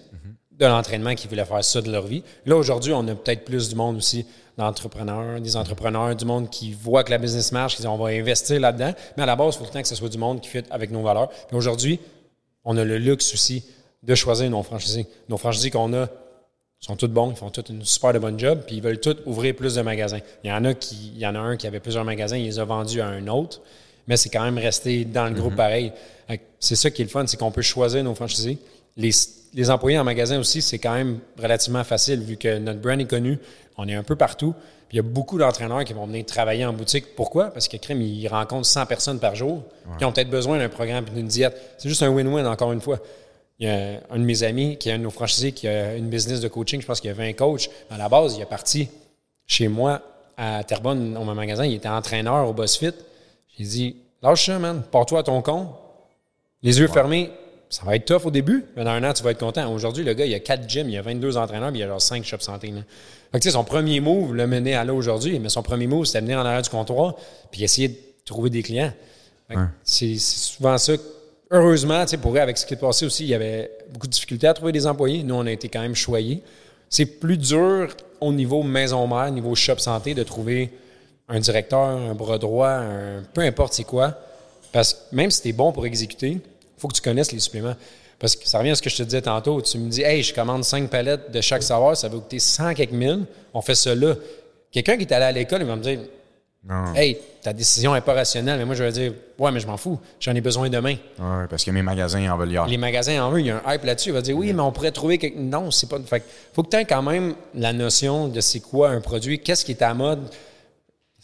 [0.52, 2.22] de l'entraînement qui voulaient faire ça de leur vie.
[2.46, 4.24] Là, aujourd'hui, on a peut-être plus du monde aussi
[4.56, 8.08] d'entrepreneurs, des entrepreneurs, du monde qui voit que la business marche, qui disent on va
[8.08, 8.92] investir là-dedans.
[9.16, 10.62] Mais à la base, il faut le temps que ce soit du monde qui fit
[10.70, 11.28] avec nos valeurs.
[11.48, 12.00] Puis aujourd'hui,
[12.64, 13.64] on a le luxe aussi
[14.02, 15.06] de choisir nos franchisés.
[15.28, 16.08] Nos franchisés qu'on a
[16.80, 19.16] sont tous bons, ils font tous une super de bonne job, puis ils veulent tous
[19.26, 20.20] ouvrir plus de magasins.
[20.44, 22.44] Il y en a qui, il y en a un qui avait plusieurs magasins, il
[22.44, 23.60] les a vendus à un autre,
[24.06, 25.92] mais c'est quand même resté dans le groupe pareil.
[26.28, 28.58] Fait que C'est ça qui est le fun, c'est qu'on peut choisir nos franchisés.
[28.96, 29.10] Les,
[29.54, 33.06] les employés en magasin aussi, c'est quand même relativement facile vu que notre brand est
[33.06, 33.38] connu.
[33.78, 34.54] On est un peu partout.
[34.88, 37.14] Puis il y a beaucoup d'entraîneurs qui vont venir travailler en boutique.
[37.16, 37.50] Pourquoi?
[37.50, 39.62] Parce que crème, ils rencontrent 100 personnes par jour
[39.98, 41.74] qui ont peut-être besoin d'un programme et d'une diète.
[41.78, 42.98] C'est juste un win-win, encore une fois.
[43.58, 45.96] Il y a un de mes amis qui est un de nos franchisés qui a
[45.96, 46.80] une business de coaching.
[46.80, 47.68] Je pense qu'il y avait un coach.
[47.90, 48.88] À la base, il est parti
[49.46, 50.02] chez moi
[50.36, 51.64] à Terrebonne, dans mon magasin.
[51.64, 52.92] Il était entraîneur au BuzzFit.
[53.56, 54.82] J'ai dit, lâche ça, man.
[54.90, 55.68] Pars-toi à ton compte.
[56.62, 57.30] Les yeux fermés,
[57.68, 59.70] ça va être tough au début, mais dans un an, tu vas être content.
[59.72, 61.80] Aujourd'hui, le gars, il y a quatre gyms, il y a 22 entraîneurs, puis il
[61.80, 62.68] y a genre 5 shops santé.
[62.68, 62.80] Là.
[63.32, 65.86] Fait que, tu sais, son premier move le mené à là aujourd'hui, mais son premier
[65.86, 67.14] move, c'était venir en arrière du comptoir,
[67.50, 68.92] puis essayer de trouver des clients.
[69.82, 70.94] C'est souvent ça.
[71.50, 74.12] Heureusement, tu sais, pour avec ce qui est passé aussi, il y avait beaucoup de
[74.12, 75.22] difficultés à trouver des employés.
[75.22, 76.42] Nous, on a été quand même choyés.
[76.88, 77.88] C'est plus dur
[78.20, 80.72] au niveau maison-mère, niveau shop santé, de trouver
[81.28, 84.18] un directeur, un bras droit, un, peu importe c'est quoi.
[84.72, 86.40] Parce que même si tu es bon pour exécuter,
[86.78, 87.76] faut que tu connaisses les suppléments.
[88.18, 89.60] Parce que ça revient à ce que je te disais tantôt.
[89.60, 92.74] Tu me dis, hey, je commande cinq palettes de chaque saveur, ça va coûter 100
[92.74, 93.26] quelques mille.
[93.52, 94.14] On fait ça là.
[94.70, 95.98] Quelqu'un qui est allé à l'école, il va me dire,
[96.94, 98.58] Hey, ta décision n'est pas rationnelle.
[98.58, 100.00] Mais moi, je vais dire, ouais, mais je m'en fous.
[100.18, 100.96] J'en ai besoin demain.
[101.18, 103.42] Oui, parce que mes magasins en veulent y Les magasins en veulent.
[103.42, 104.08] Il y a un hype là-dessus.
[104.08, 105.38] Il va dire, oui, mais on pourrait trouver quelque.
[105.38, 105.98] Non, c'est pas.
[106.00, 109.64] Fait faut que tu aies quand même la notion de c'est quoi un produit, qu'est-ce
[109.64, 110.28] qui est à mode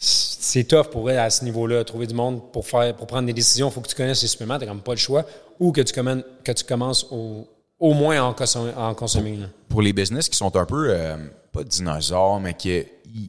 [0.05, 3.69] c'est tough pour à ce niveau-là, trouver du monde pour faire pour prendre des décisions.
[3.69, 5.25] Il faut que tu connaisses les suppléments, tu n'as pas le choix,
[5.59, 7.47] ou que tu, que tu commences au,
[7.79, 9.39] au moins à en consommer.
[9.69, 11.17] Pour les business qui sont un peu, euh,
[11.51, 12.83] pas dinosaures, mais qui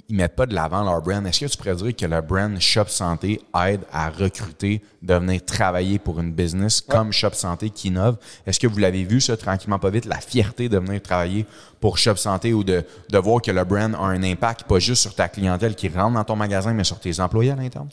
[0.09, 1.27] ils, mettent pas de l'avant leur brand.
[1.27, 5.45] Est-ce que tu pourrais dire que le brand Shop Santé aide à recruter, de venir
[5.45, 8.16] travailler pour une business comme Shop Santé qui innove?
[8.47, 11.47] Est-ce que vous l'avez vu, ça, tranquillement pas vite, la fierté de venir travailler
[11.81, 15.03] pour Shop Santé ou de, de voir que le brand a un impact, pas juste
[15.03, 17.89] sur ta clientèle qui rentre dans ton magasin, mais sur tes employés à l'interne?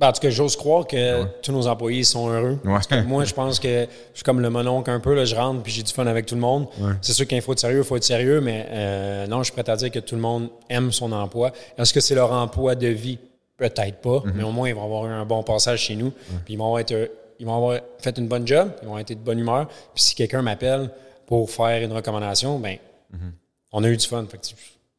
[0.00, 2.58] Ben, en tout cas, j'ose croire que tous nos employés sont heureux.
[3.06, 5.14] moi, je pense que je suis comme le mononcle un peu.
[5.14, 6.68] Là, je rentre puis j'ai du fun avec tout le monde.
[7.02, 9.52] C'est sûr qu'il faut être sérieux, il faut être sérieux, mais euh, non, je suis
[9.52, 11.52] prêt à dire que tout le monde aime son emploi.
[11.76, 13.18] Est-ce que c'est leur emploi de vie?
[13.58, 14.32] Peut-être pas, mhm.
[14.36, 16.12] mais au moins, ils vont avoir eu un bon passage chez nous.
[16.46, 16.94] Puis ils vont, être,
[17.38, 19.68] ils vont avoir fait une bonne job, ils vont être de bonne humeur.
[19.94, 20.88] Puis si quelqu'un m'appelle
[21.26, 22.78] pour faire une recommandation, ben
[23.12, 23.32] mhm.
[23.72, 24.26] on a eu du fun.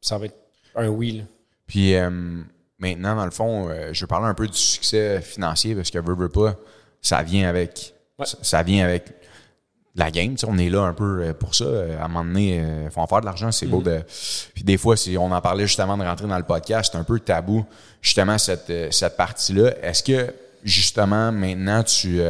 [0.00, 0.36] ça va être
[0.76, 1.24] un oui.
[1.66, 1.96] Puis...
[1.96, 2.42] Euh,
[2.82, 5.98] Maintenant, dans le fond, euh, je vais parler un peu du succès financier parce que
[6.00, 6.56] veut, veut pas,
[7.00, 7.94] ça vient avec
[8.42, 9.04] ça, vient avec
[9.94, 10.34] la game.
[10.48, 11.64] on est là un peu euh, pour ça.
[11.64, 13.98] Euh, à un moment donné, il faut en faire de l'argent, c'est beau mm-hmm.
[13.98, 14.02] de.
[14.54, 17.04] Puis des fois, si on en parlait justement de rentrer dans le podcast, c'est un
[17.04, 17.64] peu tabou,
[18.00, 19.74] justement, cette, cette partie-là.
[19.80, 22.20] Est-ce que justement maintenant tu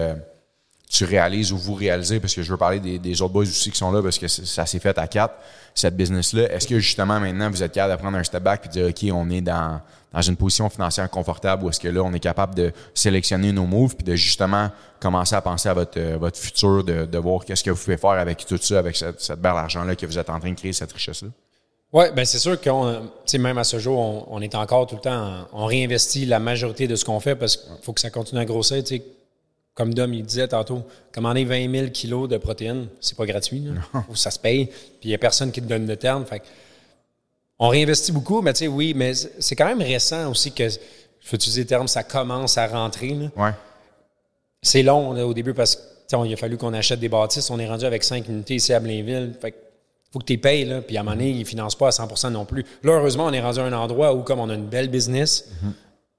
[0.90, 3.78] tu réalises ou vous réalisez, parce que je veux parler des, autres boys aussi qui
[3.78, 5.34] sont là, parce que ça s'est fait à quatre,
[5.74, 6.52] cette business-là.
[6.52, 8.86] Est-ce que justement maintenant vous êtes capable de prendre un step back et de dire,
[8.88, 9.80] OK, on est dans,
[10.12, 13.66] dans une position financière confortable ou est-ce que là, on est capable de sélectionner nos
[13.66, 17.44] moves puis de justement commencer à penser à votre, euh, votre futur, de, de voir
[17.44, 20.18] qu'est-ce que vous pouvez faire avec tout ça, avec cette, cette belle argent-là que vous
[20.18, 21.28] êtes en train de créer, cette richesse-là?
[21.92, 25.00] Oui, ben c'est sûr qu'on, même à ce jour, on, on, est encore tout le
[25.02, 28.40] temps, on réinvestit la majorité de ce qu'on fait parce qu'il faut que ça continue
[28.40, 28.82] à grossir.
[29.74, 33.66] comme Dom, il disait tantôt, commander 20 000 kilos de protéines, c'est pas gratuit.
[34.14, 34.66] Ça se paye.
[34.66, 36.24] Puis il n'y a personne qui te donne le terme.
[36.24, 36.42] Fait
[37.58, 41.30] on réinvestit beaucoup, mais tu sais, oui, mais c'est quand même récent aussi que, je
[41.30, 43.16] vais utiliser le terme, ça commence à rentrer.
[43.36, 43.52] Ouais.
[44.60, 45.78] C'est long au début parce
[46.08, 47.50] qu'il a fallu qu'on achète des bâtisses.
[47.50, 49.34] On est rendu avec cinq unités ici à Blainville.
[49.40, 49.54] Fait
[50.12, 50.82] faut que tu payes, là.
[50.82, 52.64] Puis à un moment donné, ils ne financent pas à 100% non plus.
[52.82, 55.48] Là, heureusement, on est rendu à un endroit où, comme on a une belle business,
[55.48, 55.70] mm-hmm.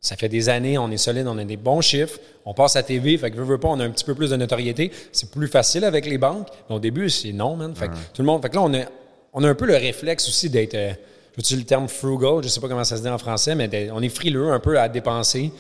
[0.04, 2.84] Ça fait des années, on est solide, on a des bons chiffres, on passe à
[2.84, 4.92] TV, fait que veux pas, on a un petit peu plus de notoriété.
[5.14, 7.74] C'est plus facile avec les banques, mais au début, c'est non, man.
[7.74, 8.84] Fait que tout le monde, fait que là, on a,
[9.32, 10.92] on a un peu le réflexe aussi d'être, euh,
[11.38, 14.02] je le terme frugal, je sais pas comment ça se dit en français, mais on
[14.02, 15.52] est frileux un peu à dépenser,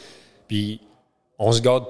[0.48, 0.80] puis
[1.40, 1.86] on se garde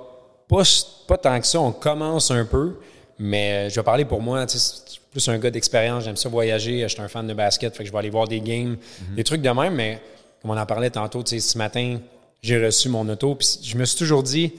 [0.48, 0.64] pas,
[1.08, 2.76] pas tant que ça, on commence un peu,
[3.20, 6.28] mais euh, je vais parler pour moi, tu sais, plus un gars d'expérience, j'aime ça
[6.30, 8.76] voyager, je suis un fan de basket, fait que je vais aller voir des games,
[8.76, 9.16] mm-hmm.
[9.16, 10.02] des trucs de même, mais
[10.42, 12.00] comme on en parlait tantôt, tu sais, ce matin,
[12.44, 13.34] j'ai reçu mon auto.
[13.36, 14.54] Puis je me suis toujours dit,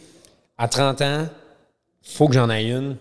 [0.58, 1.28] à 30 ans,
[2.02, 2.96] faut que j'en aille une.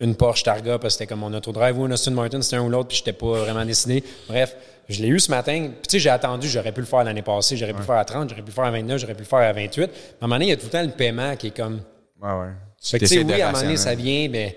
[0.00, 2.56] Une Porsche Targa, parce que c'était comme mon auto drive ou une Austin Martin, c'était
[2.56, 4.04] un ou l'autre, puis j'étais pas vraiment décidé.
[4.28, 4.56] Bref,
[4.88, 5.68] je l'ai eu ce matin.
[5.68, 7.96] Puis tu sais, j'ai attendu, j'aurais pu le faire l'année passée, j'aurais pu le faire
[7.96, 9.80] à 30, j'aurais pu le faire à 29, j'aurais pu le faire à 28.
[9.80, 11.56] Mais à un moment donné, il y a tout le temps le paiement qui est
[11.56, 11.80] comme.
[12.20, 12.48] Ouais, ouais.
[12.80, 14.56] Fait que tu sais, oui, à un moment donné, ça vient, mais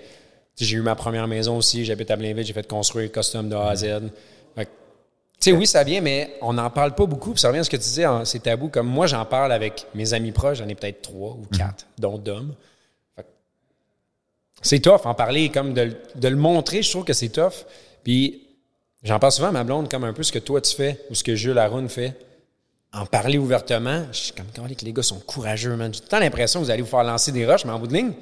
[0.56, 3.70] j'ai eu ma première maison aussi, j'habite à Blainville, j'ai fait construire custom de A
[3.70, 3.86] à Z.
[5.42, 7.32] Tu sais, oui, ça vient, mais on n'en parle pas beaucoup.
[7.32, 8.68] Puis ça revient à ce que tu disais, c'est tabou.
[8.68, 12.00] Comme moi, j'en parle avec mes amis proches, j'en ai peut-être trois ou quatre, mhm.
[12.00, 12.54] dont Dom.
[14.62, 17.66] C'est tough, en parler, comme de, le montrer, je trouve que c'est tough.
[18.04, 18.41] Puis
[19.02, 21.14] j'en parle souvent à ma blonde, comme un peu ce que toi tu fais ou
[21.14, 22.16] ce que Jules Aroun fait.
[22.94, 25.92] En parler ouvertement, je suis comme, quand les gars sont courageux, man.
[25.94, 27.94] J'ai tant l'impression que vous allez vous faire lancer des roches, mais en bout de
[27.94, 28.12] ligne,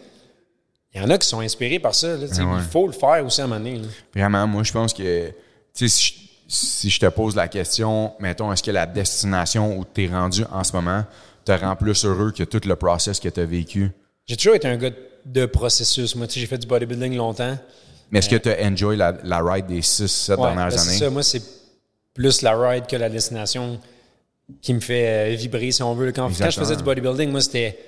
[0.95, 2.17] il y en a qui sont inspirés par ça.
[2.17, 3.81] il faut le faire aussi à un moment donné.
[4.15, 5.33] Vraiment, moi, je pense que,
[5.75, 6.15] tu sais,
[6.49, 10.45] si je te pose la question, mettons, est-ce que la destination où tu es rendu
[10.51, 11.05] en ce moment
[11.45, 13.91] te rend plus heureux que tout le process que tu as vécu?
[14.27, 14.91] J'ai toujours été un gars
[15.25, 16.17] de processus.
[16.17, 17.57] Moi, j'ai fait du bodybuilding longtemps.
[18.11, 20.99] Mais est-ce que tu as enjoy la, la ride des 6-7 Ouais, dernières ben, années?
[20.99, 21.11] ça.
[21.11, 21.43] Moi, c'est
[22.15, 23.79] plus la ride que la destination
[24.61, 26.11] qui me fait euh, vibrer, si on veut.
[26.13, 27.79] Quand, quand je faisais du bodybuilding, moi, c'était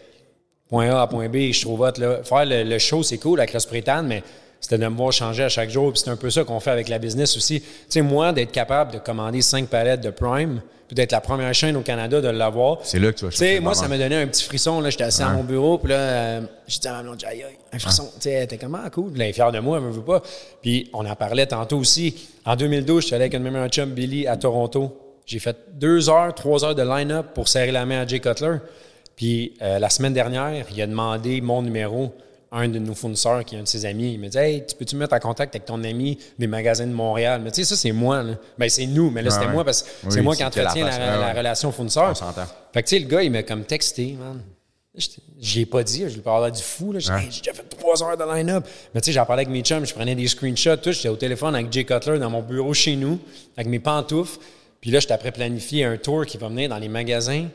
[0.69, 2.23] point A à point B, je trouve hot, là.
[2.23, 4.23] Faire le, le show, c'est cool avec spray tan, mais
[4.63, 5.93] c'était de me voir changer à chaque jour.
[5.93, 7.61] Puis c'est un peu ça qu'on fait avec la business aussi.
[7.61, 11.53] Tu sais, moi, d'être capable de commander cinq palettes de Prime, puis d'être la première
[11.53, 12.79] chaîne au Canada de l'avoir.
[12.85, 14.81] C'est là que tu vas Tu sais, moi, ça m'a donné un petit frisson.
[14.81, 17.45] Là, j'étais assis à mon bureau, puis là, euh, j'ai dit à ma blonde, aïe,
[17.73, 18.09] un frisson.
[18.15, 19.11] Tu sais, elle était comment, cool.
[19.11, 20.23] Puis là, elle est fière de moi, elle me veut pas.
[20.63, 22.29] Puis on en parlait tantôt aussi.
[22.45, 24.97] En 2012, j'étais allé avec un meilleurs chums, Billy, à Toronto.
[25.27, 28.59] J'ai fait deux heures, trois heures de line-up pour serrer la main à Jay Cutler.
[29.17, 32.13] Puis euh, la semaine dernière, il a demandé mon numéro
[32.53, 34.13] un de nos fournisseurs qui est un de ses amis.
[34.13, 36.87] Il me dit Hey, tu peux-tu me mettre en contact avec ton ami des magasins
[36.87, 37.41] de Montréal?
[37.43, 38.23] Mais tu sais, ça, c'est moi.
[38.23, 38.35] Là.
[38.59, 40.87] Ben, c'est nous, mais là, c'était moi parce que Oui, c'est moi qui la entretiens
[40.87, 42.11] la, relation fournisseur.
[42.11, 42.45] On s'entend.
[42.73, 44.41] Fait que, tu sais, le gars, il m'a comme texté, man.
[45.41, 46.93] J'y ai pas dit, je lui parlais du fou.
[46.93, 46.99] là.
[46.99, 48.67] J'ai dit, Hey, j'ai déjà fait trois heures de line-up.
[48.95, 50.93] Mais tu sais, j'en parlais avec mes chums, je prenais des screenshots, tout.
[50.93, 53.19] J'étais au téléphone avec Jay Cutler dans mon bureau chez nous,
[53.57, 54.39] avec mes pantoufles.
[54.83, 57.47] Puis là, j'étais après planifier un tour qui va venir dans les magasins.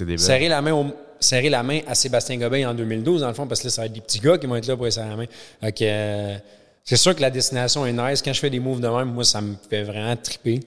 [0.00, 0.18] Des.
[0.18, 0.86] Serrer la main au-
[1.20, 3.82] serrer la main à Sébastien Gobeil en 2012, dans le fond, parce que là, ça
[3.82, 5.26] va être des petits gars qui vont être là pour serrer la main.
[5.26, 6.36] Que, euh,
[6.84, 8.22] c'est sûr que la destination est nice.
[8.22, 10.60] Quand je fais des moves de même, moi, ça me fait vraiment triper.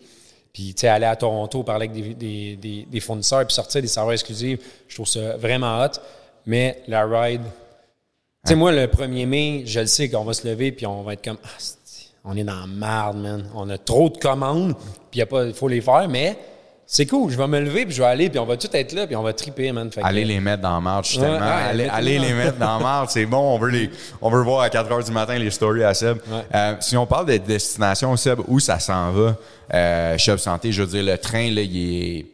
[0.54, 3.82] Puis, tu sais, aller à Toronto, parler avec des, des, des, des fournisseurs, puis sortir
[3.82, 6.00] des serveurs exclusifs, je trouve ça vraiment hot.
[6.46, 7.42] Mais la ride,
[8.46, 11.02] tu sais, moi, le 1er mai, je le sais qu'on va se lever, puis on
[11.04, 11.48] va être comme, ah,
[12.24, 13.50] on est dans la merde, man.
[13.54, 14.76] On a trop de commandes,
[15.12, 16.38] puis il faut les faire, mais
[16.88, 17.32] c'est cool.
[17.32, 19.16] Je vais me lever, puis je vais aller, puis on va tout être là, puis
[19.16, 19.92] on va triper, man.
[19.92, 21.34] Fait que- Allez les mettre dans marge, justement.
[21.34, 23.56] Ouais, ouais, allez allez les mettre dans marge, c'est bon.
[23.56, 23.90] On veut, les,
[24.22, 26.18] on veut voir à 4 h du matin les stories à Seb.
[26.30, 26.42] Ouais.
[26.54, 29.36] Euh, si on parle de destination, Seb, où ça s'en va,
[29.74, 32.26] euh, Chef Santé, je veux dire, le train, là, il est.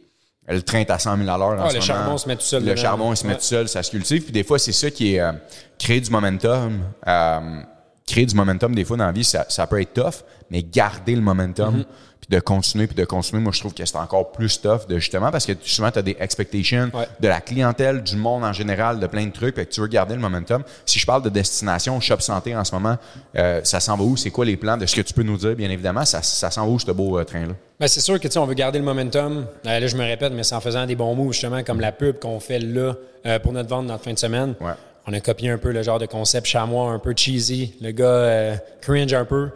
[0.48, 1.80] Le train est à 100 000 à l'heure Ah, le moment.
[1.80, 2.82] charbon se met tout seul Le dedans.
[2.82, 4.24] charbon, il se met tout seul, ça se cultive.
[4.24, 5.32] Puis des fois, c'est ça qui est euh,
[5.78, 6.80] créer du momentum.
[7.06, 7.60] Euh,
[8.06, 11.14] créer du momentum, des fois, dans la vie, ça, ça peut être tough, mais garder
[11.14, 11.84] le momentum, Mm-hmm.
[12.22, 14.98] Puis de continuer, puis de continuer, moi, je trouve que c'est encore plus tough, de
[14.98, 17.06] justement, parce que souvent, tu as des expectations Ouais.
[17.20, 19.88] de la clientèle, du monde en général, de plein de trucs, fait que tu veux
[19.88, 20.62] garder le momentum.
[20.86, 22.96] Si je parle de destination, Shop Santé en ce moment,
[23.36, 24.16] euh, ça s'en va où?
[24.16, 24.76] C'est quoi les plans?
[24.76, 26.90] De ce que tu peux nous dire, bien évidemment, ça, ça s'en va où, ce
[26.92, 27.54] beau euh, train-là?
[27.80, 29.44] Ben, c'est sûr que tu sais, on veut garder le momentum.
[29.66, 31.90] Euh, là, je me répète, mais c'est en faisant des bons moves, justement, comme la
[31.90, 32.94] pub qu'on fait là
[33.26, 34.54] euh, pour notre vente la fin de semaine.
[34.60, 34.72] Ouais.
[35.08, 38.04] On a copié un peu le genre de concept chamois, un peu cheesy, le gars
[38.04, 39.50] euh, cringe un peu.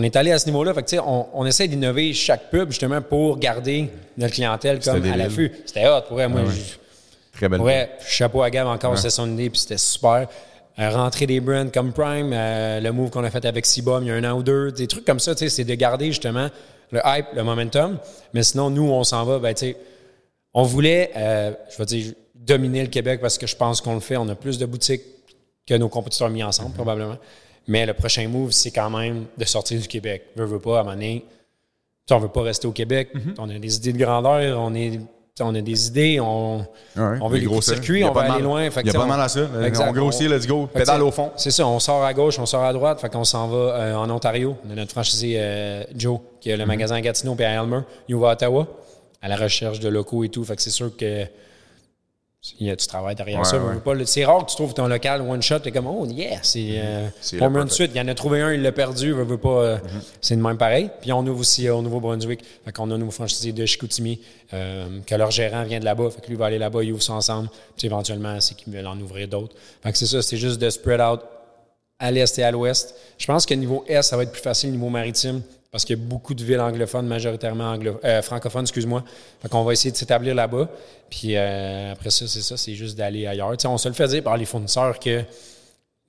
[0.00, 0.72] On est allé à ce niveau-là.
[0.74, 5.16] Fait que, on, on essaie d'innover chaque pub, justement, pour garder notre clientèle comme à
[5.16, 5.50] l'affût.
[5.66, 6.28] C'était hot, pour vrai.
[6.28, 7.60] Moi, je- Très belle.
[7.60, 10.28] Ouais, chapeau à Gab encore, c'était son idée, puis c'était super.
[10.78, 14.06] Euh, rentrer des brands comme Prime, euh, le move qu'on a fait avec Sibum il
[14.06, 16.48] y a un an ou deux, des trucs comme ça, c'est de garder justement
[16.92, 17.98] le hype, le momentum.
[18.34, 19.76] Mais sinon, nous, on s'en va, ben, tu sais,
[20.54, 24.00] on voulait, euh, je vais dire, dominer le Québec parce que je pense qu'on le
[24.00, 24.16] fait.
[24.16, 25.02] On a plus de boutiques
[25.66, 27.16] que nos compétiteurs mis ensemble, probablement.
[27.68, 30.24] Mais le prochain move, c'est quand même de sortir du Québec.
[30.34, 31.24] Veux, veux pas, à un moment donné,
[32.10, 33.10] on veut pas rester au Québec.
[33.38, 34.98] On a des idées de grandeur, on est.
[35.40, 36.58] a des idées, on,
[36.96, 38.42] Ouais, on veut les gros circuits, on va aller mal.
[38.42, 38.70] loin.
[38.70, 39.46] Fait Il y a pas de mal à ça.
[39.64, 39.86] Exact.
[39.88, 40.66] On grossit, let's go.
[40.66, 41.30] Pédale au fond.
[41.36, 43.00] C'est ça, on sort à gauche, on sort à droite.
[43.00, 44.56] Fait qu'on s'en va euh, en Ontario.
[44.66, 46.60] On a notre franchisé euh, Joe, qui a Mhm.
[46.60, 47.80] le magasin à Gatineau puis à Elmer.
[48.08, 48.66] Il va à Ottawa,
[49.20, 50.42] à la recherche de locaux et tout.
[50.42, 51.24] Fait que c'est sûr que
[52.60, 53.58] il y a du travail derrière Ouais, ça.
[53.58, 54.06] ouais.
[54.06, 55.58] C'est rare que tu trouves ton local one shot.
[55.58, 56.80] T'es comme, oh yeah, c'est
[57.32, 57.90] le run de suite.
[57.94, 59.12] Il y en a trouvé un, il l'a perdu.
[59.12, 60.00] Veut, veut pas, euh, Mhm.
[60.20, 60.88] C'est de même pareil.
[61.00, 62.40] Puis on ouvre aussi euh, au Nouveau-Brunswick.
[62.64, 64.20] Fait qu'on a un nouveau franchisé de Chicoutimi,
[64.52, 66.10] que leur gérant vient de là-bas.
[66.10, 67.48] Fait que lui va aller là-bas, ils ouvrent ça ensemble.
[67.76, 69.56] Puis éventuellement, c'est qu'ils veulent en ouvrir d'autres.
[69.82, 71.20] Fait que c'est ça, c'est juste de spread out
[71.98, 72.94] à l'est et à l'ouest.
[73.18, 76.00] Je pense que niveau est, ça va être plus facile niveau maritime parce qu'il y
[76.00, 79.04] a beaucoup de villes anglophones, majoritairement anglo euh, francophones, excuse-moi.
[79.42, 80.68] Fait qu'on va essayer de s'établir là-bas.
[81.10, 83.50] Puis euh, après ça, c'est ça, c'est juste d'aller ailleurs.
[83.52, 85.22] Tu sais, on se le fait dire par les fournisseurs que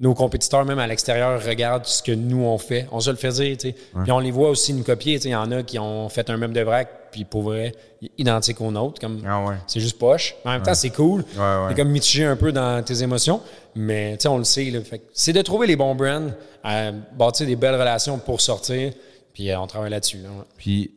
[0.02, 2.88] nos compétiteurs, même à l'extérieur, regardent ce que nous, on fait.
[2.94, 3.76] On se le fait dire, tu sais.
[4.04, 5.18] Puis on les voit aussi nous copier.
[5.18, 7.42] Tu sais, Il y en a qui ont fait un meuble de vrac, puis pour
[7.42, 7.74] vrai,
[8.18, 9.02] identique au nôtre.
[9.02, 9.56] Comme, Ah ouais.
[9.68, 10.36] C'est juste poche.
[10.46, 11.26] En même temps, c'est cool.
[11.70, 13.42] C'est comme mitigé un peu dans tes émotions.
[13.76, 14.64] Mais tu sais, on le sait.
[14.72, 14.80] là.
[14.86, 16.28] Fait que C'est de trouver les bons brands,
[16.66, 18.94] euh, bâtir des belles relations pour sortir.
[19.40, 20.18] Puis euh, on travaille là-dessus.
[20.18, 20.44] là, ouais.
[20.58, 20.92] Puis,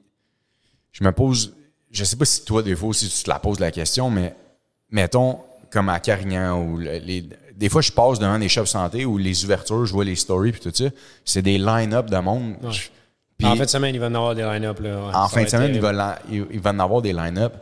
[0.90, 1.55] je me pose,
[1.93, 4.34] je sais pas si toi, des fois aussi, tu te la poses la question, mais
[4.90, 5.38] mettons,
[5.70, 7.24] comme à Carignan, ou le- les,
[7.55, 10.51] des fois, je passe devant des shops santé où les ouvertures, je vois les stories,
[10.51, 10.86] puis tout ça,
[11.24, 12.57] c'est des line-up de monde.
[13.38, 14.80] Puis- en fin de semaine, il va y en avoir des line-up.
[14.80, 14.90] ouais.
[14.90, 17.53] en fin de semaine, il va, il va en avoir des line-up.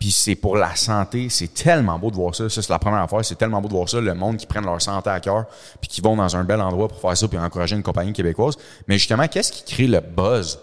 [0.00, 1.28] Puis c'est pour la santé.
[1.28, 2.48] C'est tellement beau de voir ça.
[2.48, 3.22] Ça, c'est la première affaire.
[3.22, 4.00] C'est tellement beau de voir ça.
[4.00, 5.44] Le monde qui prennent leur santé à cœur
[5.78, 8.56] puis qui vont dans un bel endroit pour faire ça puis encourager une compagnie québécoise.
[8.88, 10.58] Mais justement, qu'est-ce qui crée le buzz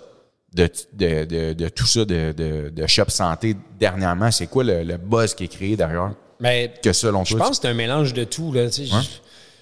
[0.53, 4.31] de, de, de, de tout ça, de, de, Shop Santé dernièrement?
[4.31, 6.13] C'est quoi le, le buzz qui est créé derrière?
[6.39, 8.51] Mais Que selon je toi, pense que c'est un mélange de tout.
[8.51, 8.85] Là, tu sais.
[8.87, 9.07] Je,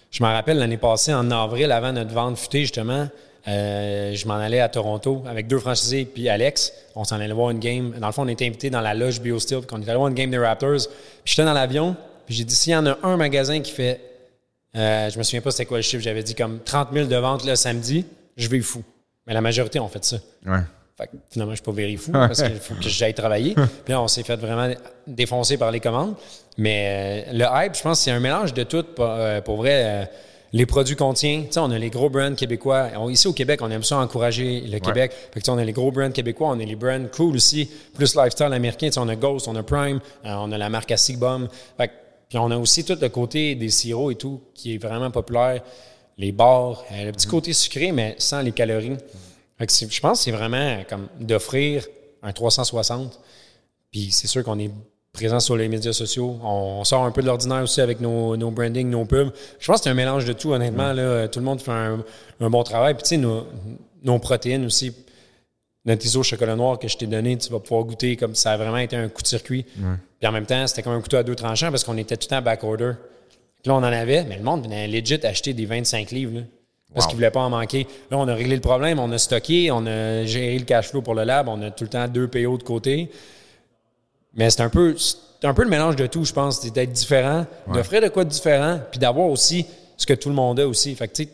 [0.10, 3.10] je m'en rappelle l'année passée, en avril, avant notre vente futée, justement,
[3.48, 6.74] euh, je m'en allais à Toronto avec deux franchisés puis Alex.
[6.96, 7.94] On s'en allait voir une game.
[8.00, 9.60] Dans le fond, on était invité dans la loge BioSteel.
[9.60, 10.88] puis On était allé voir une game des Raptors.
[11.24, 11.96] Puis j'étais dans l'avion.
[12.26, 14.02] Puis j'ai dit, s'il y en a un magasin qui fait,
[14.76, 17.16] euh, je me souviens pas c'était quoi le chiffre, j'avais dit comme 30 000 de
[17.16, 18.84] ventes le samedi, je vais fou.
[19.28, 20.18] Mais la majorité ont fait ça.
[20.46, 20.60] Ouais.
[20.98, 23.54] Fait que finalement, je suis pas very fou parce qu'il faut que j'aille travailler.
[23.86, 24.74] Puis là, on s'est fait vraiment
[25.06, 26.16] défoncer par les commandes.
[26.58, 28.84] Mais euh, le hype, je pense, c'est un mélange de tout.
[28.96, 29.10] Pour,
[29.44, 30.10] pour vrai,
[30.58, 32.90] les produits qu'on tient, tu sais, on a les gros brands québécois.
[32.98, 35.12] On- ici au Québec, on aime ça encourager le Québec.
[35.12, 37.36] Fait que, tu sais, on a les gros brands québécois, on a les brands cool
[37.36, 38.88] aussi, plus lifestyle américain.
[38.88, 41.50] Tu sais, on a Ghost, on a Prime, euh, on a la marque à Sigbum.
[41.78, 41.94] Fait que-
[42.30, 45.62] puis on a aussi tout le côté des sirops et tout qui est vraiment populaire.
[46.18, 48.96] Les bars, euh, le petit côté sucré, mais sans les calories.
[49.58, 51.86] Fait que c'est- je pense que c'est vraiment comme d'offrir
[52.24, 53.20] un 360.
[53.92, 54.72] Puis c'est sûr qu'on est
[55.16, 56.38] présent sur les médias sociaux.
[56.44, 59.32] On sort un peu de l'ordinaire aussi avec nos, nos branding, nos pubs.
[59.60, 60.94] Je pense que c'est un mélange de tout, honnêtement.
[60.94, 62.04] Là, tout le monde fait un,
[62.40, 62.94] un bon travail.
[62.94, 63.46] Puis tu sais, nos,
[64.04, 64.94] nos protéines aussi.
[65.86, 68.58] Notre ISO chocolat noir que je t'ai donné, tu vas pouvoir goûter comme ça a
[68.58, 69.66] vraiment été un coup de circuit.
[70.20, 72.28] Puis en même temps, c'était comme un couteau à deux tranchants parce qu'on était tout
[72.30, 72.94] le temps back order.
[73.66, 76.36] Là, on en avait, mais le monde venait legit acheter des 25 livres.
[76.36, 76.42] là,
[76.94, 77.10] parce Wow.
[77.10, 77.86] qu'ils ne voulaient pas en manquer.
[78.10, 81.02] Là, on a réglé le problème, on a stocké, on a géré le cash flow
[81.02, 83.10] pour le lab, on a tout le temps deux PO de côté.
[84.36, 86.62] Mais c'est un peu, c'est un peu le mélange de tout, je pense.
[86.62, 89.66] C'est d'être différent, d'offrir de quoi de différent, puis d'avoir aussi
[89.98, 90.94] ce que tout le monde a aussi.
[90.96, 91.30] Fait que, tu sais,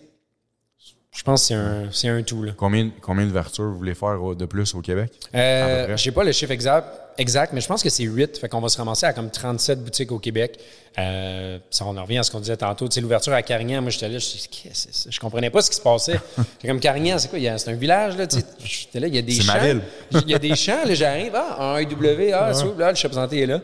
[1.11, 1.55] je pense que
[1.91, 2.53] c'est un, un tout, là.
[2.55, 5.11] Combien, combien d'ouvertures vous voulez faire de plus au Québec?
[5.35, 6.87] Euh, je sais pas le chiffre exact,
[7.17, 8.37] exact, mais je pense que c'est 8.
[8.37, 10.59] Fait qu'on va se ramasser à comme 37 boutiques au Québec.
[10.97, 12.87] Euh, ça, on en revient à ce qu'on disait tantôt.
[12.87, 15.09] Tu sais, l'ouverture à Carignan, moi, j'étais là, je, dis, Qu'est-ce que c'est ça?
[15.11, 16.19] je comprenais pas ce qui se passait.
[16.37, 17.39] J'étais comme Carignan, c'est quoi?
[17.57, 18.45] C'est un village, là, tu sais.
[18.63, 19.53] J'étais là, il y a des C'est champs.
[19.53, 19.81] ma ville.
[20.25, 22.77] Il y a des champs, là, j'arrive, ah, un IW, ah, où?
[22.77, 23.61] là, le chef santé est là.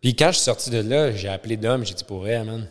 [0.00, 2.68] Puis quand je suis sorti de là, j'ai appelé Dom, j'ai dit, pour vrai, man,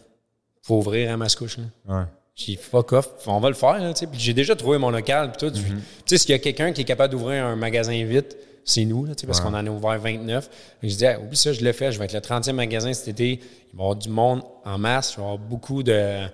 [0.62, 1.64] faut ouvrir à Mascouche, là.
[1.88, 2.06] Ouais.
[2.36, 3.80] J'ai dit, fuck off, on va le faire.
[3.80, 4.08] Là, tu sais.
[4.08, 5.32] puis j'ai déjà trouvé mon local.
[5.32, 5.56] Puis tout.
[5.56, 5.62] Tu
[6.06, 8.36] sais, s'il y a quelqu'un qui est capable d'ouvrir un magasin vite,
[8.66, 10.46] c'est nous, là, parce qu'on en a ouvert 29.
[10.46, 11.92] Fait que Je dis, ah, oublie ça, je le fais.
[11.92, 13.32] Je vais être le 30e magasin cet été.
[13.32, 15.14] Il va y avoir du monde en masse.
[15.14, 16.26] Il va y avoir beaucoup de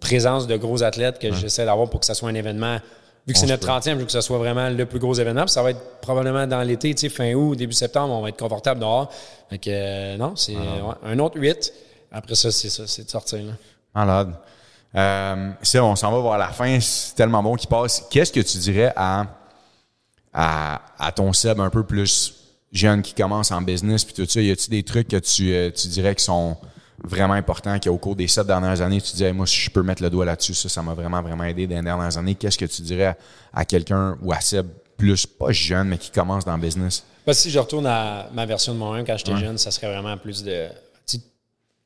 [0.00, 2.78] présence de gros athlètes que j'essaie d'avoir pour que ça soit un événement.
[3.26, 5.42] Vu que c'est notre 30e, je veux que ça soit vraiment le plus gros événement.
[5.42, 8.80] Puis ça va être probablement dans l'été, fin août, début septembre, on va être confortable
[8.80, 9.12] dehors.
[9.48, 11.72] Fait que, euh, non, c'est ouais, un autre 8.
[12.10, 13.38] Après ça, c'est ça, c'est de sortir.
[13.44, 13.52] Là.
[13.94, 14.34] Malade.
[14.94, 16.78] Euh, ça, on s'en va voir la fin.
[16.80, 18.04] C'est tellement bon qu'il passe.
[18.10, 19.26] Qu'est-ce que tu dirais à,
[20.32, 22.34] à, à ton Seb un peu plus
[22.72, 24.40] jeune qui commence en business puis tout ça?
[24.40, 26.56] Y a-tu des trucs que tu, euh, tu dirais qui sont
[27.04, 30.02] vraiment importants, qu'au cours des sept dernières années, tu disais, moi, si je peux mettre
[30.02, 32.36] le doigt là-dessus, ça, ça m'a vraiment, vraiment aidé dans les dernières années.
[32.36, 33.16] Qu'est-ce que tu dirais à,
[33.52, 37.02] à quelqu'un ou à Seb plus, pas jeune, mais qui commence dans le business?
[37.26, 40.16] Que si je retourne à ma version de moi-même quand j'étais jeune, ça serait vraiment
[40.16, 40.68] plus de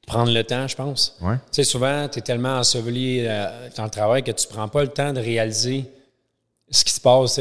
[0.07, 1.17] prendre le temps, je pense.
[1.21, 1.35] Ouais.
[1.51, 4.83] Tu sais, souvent, tu es tellement enseveli euh, dans le travail que tu prends pas
[4.83, 5.85] le temps de réaliser
[6.71, 7.41] ce qui se passe.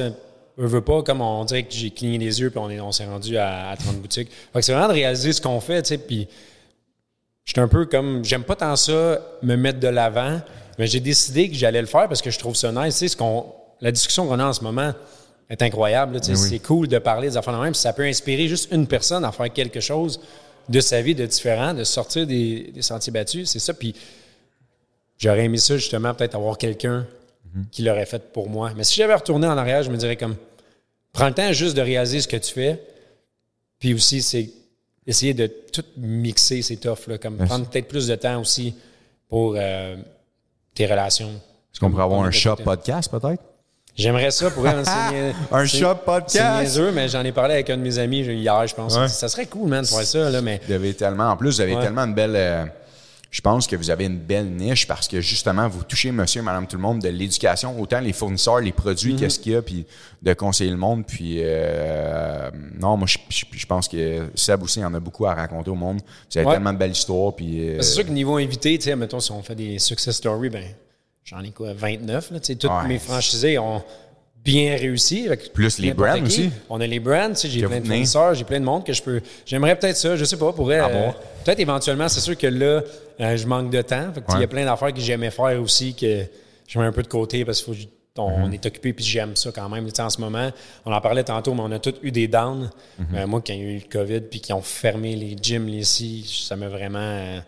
[0.57, 3.05] Veux pas, comme on dirait que j'ai cligné les yeux puis on est- on s'est
[3.05, 4.29] rendu à, à 30 boutiques.
[4.53, 6.27] Fait que c'est vraiment de réaliser ce qu'on fait, tu sais, puis
[7.43, 10.39] j'étais un peu comme, j'aime pas tant ça, me mettre de l'avant,
[10.79, 12.95] mais j'ai décidé que j'allais le faire parce que je trouve ça nice.
[12.95, 13.45] Tu sais, ce qu'on,
[13.81, 14.93] la discussion qu'on a en ce moment
[15.49, 16.19] est incroyable.
[16.21, 16.49] tu sais, oui.
[16.49, 17.71] C'est cool de parler des affaires de même.
[17.73, 20.19] puis Ça peut inspirer juste une personne à faire quelque chose
[20.67, 23.49] de sa vie de différent, de sortir des, des sentiers battus.
[23.49, 23.73] C'est ça.
[23.73, 23.93] Puis
[25.17, 27.05] j'aurais aimé ça, justement, peut-être avoir quelqu'un
[27.71, 28.71] qui l'aurait fait pour moi.
[28.75, 30.35] Mais si j'avais retourné en arrière, je me dirais comme,
[31.13, 32.81] prends le temps juste de réaliser ce que tu fais.
[33.79, 34.49] Puis aussi, c'est
[35.07, 38.75] essayer de tout mixer ces offres-là, comme prendre peut-être plus de temps aussi
[39.29, 39.95] pour euh,
[40.73, 41.29] tes relations.
[41.29, 43.41] Est-ce qu'on pourrait avoir un shop podcast, peut-être?
[43.97, 46.69] J'aimerais ça pour nia- Un shop podcast?
[46.73, 48.97] C'est mais j'en ai parlé avec un de mes amis hier, je pense.
[48.97, 49.07] Ouais.
[49.07, 51.61] Ça serait cool, man, de faire ça, là, mais Vous avez tellement, en plus, vous
[51.61, 51.81] avez Ouais.
[51.83, 52.35] tellement une belle.
[52.35, 52.65] euh,
[53.35, 56.41] je pense que vous avez une belle niche parce que justement, vous touchez monsieur et
[56.41, 59.19] madame tout le monde de l'éducation, autant les fournisseurs, les produits, Mm-hmm.
[59.19, 59.85] qu'est-ce qu'il y a, puis
[60.21, 61.05] de conseiller le monde.
[61.05, 65.33] Puis, euh, non, moi, je, je- je pense que Seb aussi en a beaucoup à
[65.33, 65.99] raconter au monde.
[66.31, 66.53] Vous avez Ouais.
[66.53, 67.33] tellement de belles histoires.
[67.35, 70.15] Puis, euh, c'est sûr que niveau invité, tu sais, mettons, si on fait des success
[70.15, 70.63] stories, ben,
[71.25, 72.87] j'en ai quoi, 29, là, tu sais, toutes Ouais.
[72.87, 73.83] mes franchisés ont
[74.45, 75.25] bien réussi.
[75.27, 76.21] avec Plus les brands qui.
[76.21, 76.49] aussi.
[76.69, 78.93] On a les brands, tu sais, j'ai plein de fournisseurs, j'ai plein de monde que
[78.93, 79.19] je peux.
[79.45, 80.79] J'aimerais peut-être ça, je sais pas, pourrait.
[80.79, 81.09] Ah euh,
[81.43, 82.81] peut-être éventuellement, c'est sûr que là,
[83.19, 84.13] euh, je manque de temps.
[84.13, 84.43] Fait Il y Ouais.
[84.45, 86.23] a plein d'affaires que j'aimais faire aussi que
[86.67, 87.79] je mets un peu de côté parce qu'il faut
[88.17, 88.53] on, Mm-hmm.
[88.53, 89.83] est occupé puis j'aime ça quand même.
[89.87, 90.49] Tu sais, en ce moment,
[90.85, 92.69] on en parlait tantôt, mais on a tous eu des downs.
[93.01, 93.03] Mm-hmm.
[93.17, 95.67] Euh, moi, quand il y a eu le COVID puis qu'ils ont fermé les gyms
[95.67, 97.41] les ici, ça m'a vraiment.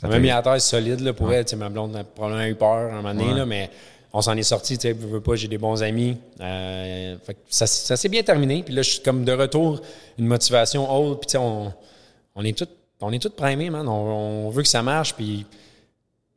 [0.00, 1.44] ça m'a mis à terre solide là, pour elle.
[1.44, 3.38] Tu sais, Ma blonde a probablement eu peur à un moment donné, Ouais.
[3.38, 3.70] là, mais
[4.16, 6.16] on s'en est sorti, tu sais, veux, veux pas, j'ai des bons amis.
[6.40, 8.62] Euh, fait que ça, ça s'est bien terminé.
[8.62, 9.80] Puis là, je suis comme de retour,
[10.18, 11.18] une motivation haute.
[11.20, 11.74] Puis tu sais, on,
[12.36, 12.68] on est tous
[13.00, 13.88] on est tous primés, man.
[13.88, 15.14] On, on veut que ça marche.
[15.14, 15.56] Puis, tu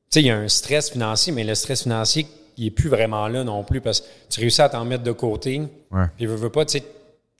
[0.10, 2.26] sais, il y a un stress financier, mais le stress financier,
[2.58, 5.12] il est plus vraiment là non plus parce que tu réussis à t'en mettre de
[5.12, 5.62] côté.
[5.92, 6.06] Ouais.
[6.18, 6.84] Puis, veux, veux pas, tu sais,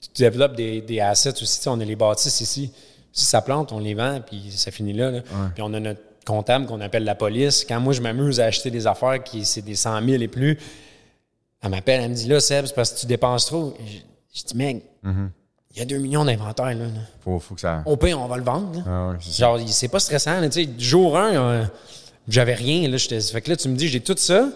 [0.00, 1.58] tu développes des, des assets aussi.
[1.58, 2.70] Tu sais, on a les bâtisses ici.
[3.12, 5.10] Si ça plante, on les vend, puis ça finit là.
[5.10, 5.20] là.
[5.52, 7.64] Puis on a notre comptable qu'on appelle la police.
[7.68, 10.58] Quand moi, je m'amuse à acheter des affaires qui c'est des 100 000 et plus,
[11.62, 13.74] elle m'appelle, elle me dit là, Seb, c'est parce que tu dépenses trop.
[13.84, 13.98] Je,
[14.38, 16.66] je dis, mec, il y a 2 millions d'inventaires.
[16.66, 17.00] Là, là.
[17.20, 17.82] Faut, faut que ça.
[17.86, 18.82] Au pire, on va le vendre.
[18.86, 19.12] Ah.
[19.20, 20.40] Genre, c'est pas stressant.
[20.40, 21.68] là, tu sais, jour 1,
[22.28, 22.88] j'avais rien.
[22.88, 24.48] Là, fait que là, tu me dis, j'ai tout ça,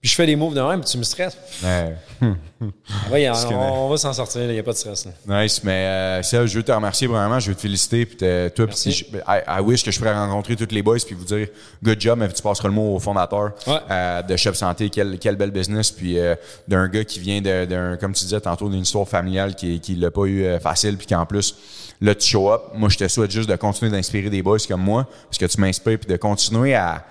[0.00, 1.36] puis je fais des moves de même, puis tu me stresses.
[1.62, 1.94] Ouais.
[2.20, 5.06] Ah ouais, on, on va s'en sortir, il n'y a pas de stress.
[5.26, 5.42] là.
[5.42, 8.66] Nice, mais euh, Seb, je veux te remercier vraiment, je veux te féliciter, puis toi,
[8.68, 11.48] puis je- I, I wish que je pourrais rencontrer tous les boys puis vous dire
[11.82, 13.78] good job, mais tu passeras le mot au fondateur Ouais.
[13.90, 16.34] euh, de Shop Santé, quel, quel bel business, puis euh,
[16.68, 19.96] d'un gars qui vient de- d'un, comme tu disais tantôt, d'une histoire familiale qui, qui
[19.96, 21.56] l'a pas eu euh, facile, puis qu'en plus,
[22.00, 22.62] là, tu show up.
[22.74, 25.60] Moi, je te souhaite juste de continuer d'inspirer des boys comme moi, parce que tu
[25.60, 27.04] m'inspires, puis de continuer à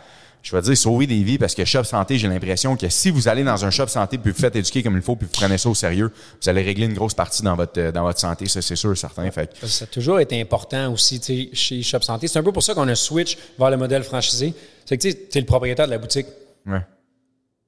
[0.44, 3.28] je vais dire sauver des vies parce que shop santé, j'ai l'impression que si vous
[3.28, 5.58] allez dans un shop santé puis vous faites éduquer comme il faut puis vous prenez
[5.58, 6.12] ça au sérieux,
[6.42, 8.98] vous allez régler une grosse partie dans votre euh, dans votre santé, ça c'est sûr
[8.98, 9.30] certain.
[9.32, 11.22] Fait Ça a toujours été important aussi
[11.54, 12.28] chez Shop Santé.
[12.28, 14.54] C'est un peu pour ça qu'on a switch vers le modèle franchisé.
[14.86, 16.28] C'est que tu es le propriétaire de la boutique.
[16.66, 16.82] ouais,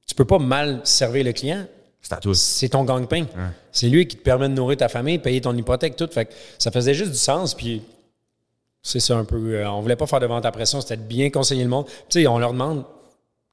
[0.07, 1.65] Tu peux pas mal servir le client.
[2.01, 2.39] c'est à tous.
[2.39, 3.26] C'est ton gang-pain.
[3.74, 6.07] C'est lui qui te permet de nourrir ta famille, payer ton hypothèque, tout.
[6.11, 7.55] Fait que ça faisait juste du sens.
[7.55, 7.82] Puis
[8.82, 9.38] c'est ça un peu.
[9.56, 11.86] euh, on voulait pas faire de vente à pression, c'était de bien conseiller le monde.
[12.10, 12.84] Tu sais, on leur demande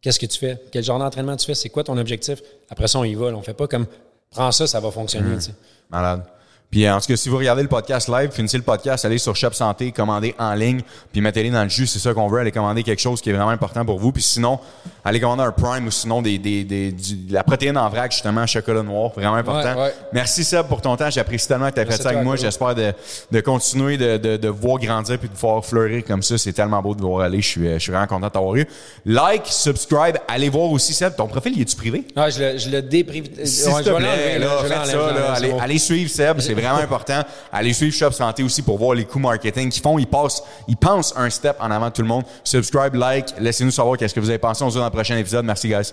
[0.00, 2.42] qu'est-ce que tu fais, quel genre d'entraînement tu fais, c'est quoi ton objectif?
[2.70, 3.30] Après ça, on y va.
[3.30, 3.36] là.
[3.36, 3.86] On fait pas comme
[4.30, 5.40] prends ça, ça va fonctionner.
[5.40, 5.52] sais.
[5.90, 6.22] Malade.
[6.70, 9.34] Puis en tout cas, si vous regardez le podcast live, finissez le podcast, allez sur
[9.36, 10.80] Shop Santé, commandez en ligne,
[11.12, 13.32] puis mettez-les dans le jus, c'est ça qu'on veut, allez commander quelque chose qui est
[13.32, 14.10] vraiment important pour vous.
[14.12, 14.58] Puis sinon,
[15.04, 18.10] allez commander un Prime ou sinon des, des, des- du- de la protéine en vrac,
[18.12, 19.74] justement, chocolat noir, vraiment important.
[19.76, 19.94] Ouais, ouais.
[20.12, 22.34] Merci Seb pour ton temps, j'apprécie tellement que tu as fait ça avec moi.
[22.36, 22.92] J'espère de,
[23.30, 26.36] de continuer de, de, de voir grandir puis de voir fleurir comme ça.
[26.36, 27.40] C'est tellement beau de voir aller.
[27.40, 28.66] Je suis, je suis vraiment content de t'avoir eu.
[29.06, 31.14] Like, subscribe, allez voir aussi Seb.
[31.16, 32.04] Ton profil, il est-tu privé?
[32.16, 33.28] Ah, je le, je le déprive.
[33.44, 37.22] S'il te plaît, là, faites ça, là, allez, allez suivre Seb, c'est vraiment important.
[37.52, 39.98] Allez suivre Shop Santé aussi pour voir les coups marketing qu'ils font.
[39.98, 42.24] Ils passent, ils pensent un step en avant de tout le monde.
[42.44, 44.64] Subscribe, like, laissez-nous savoir qu'est-ce que vous avez pensé.
[44.64, 45.44] On se voit dans le prochain épisode.
[45.44, 45.92] Merci, guys.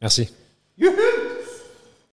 [0.00, 0.32] Merci.
[0.78, 1.29] Youhou!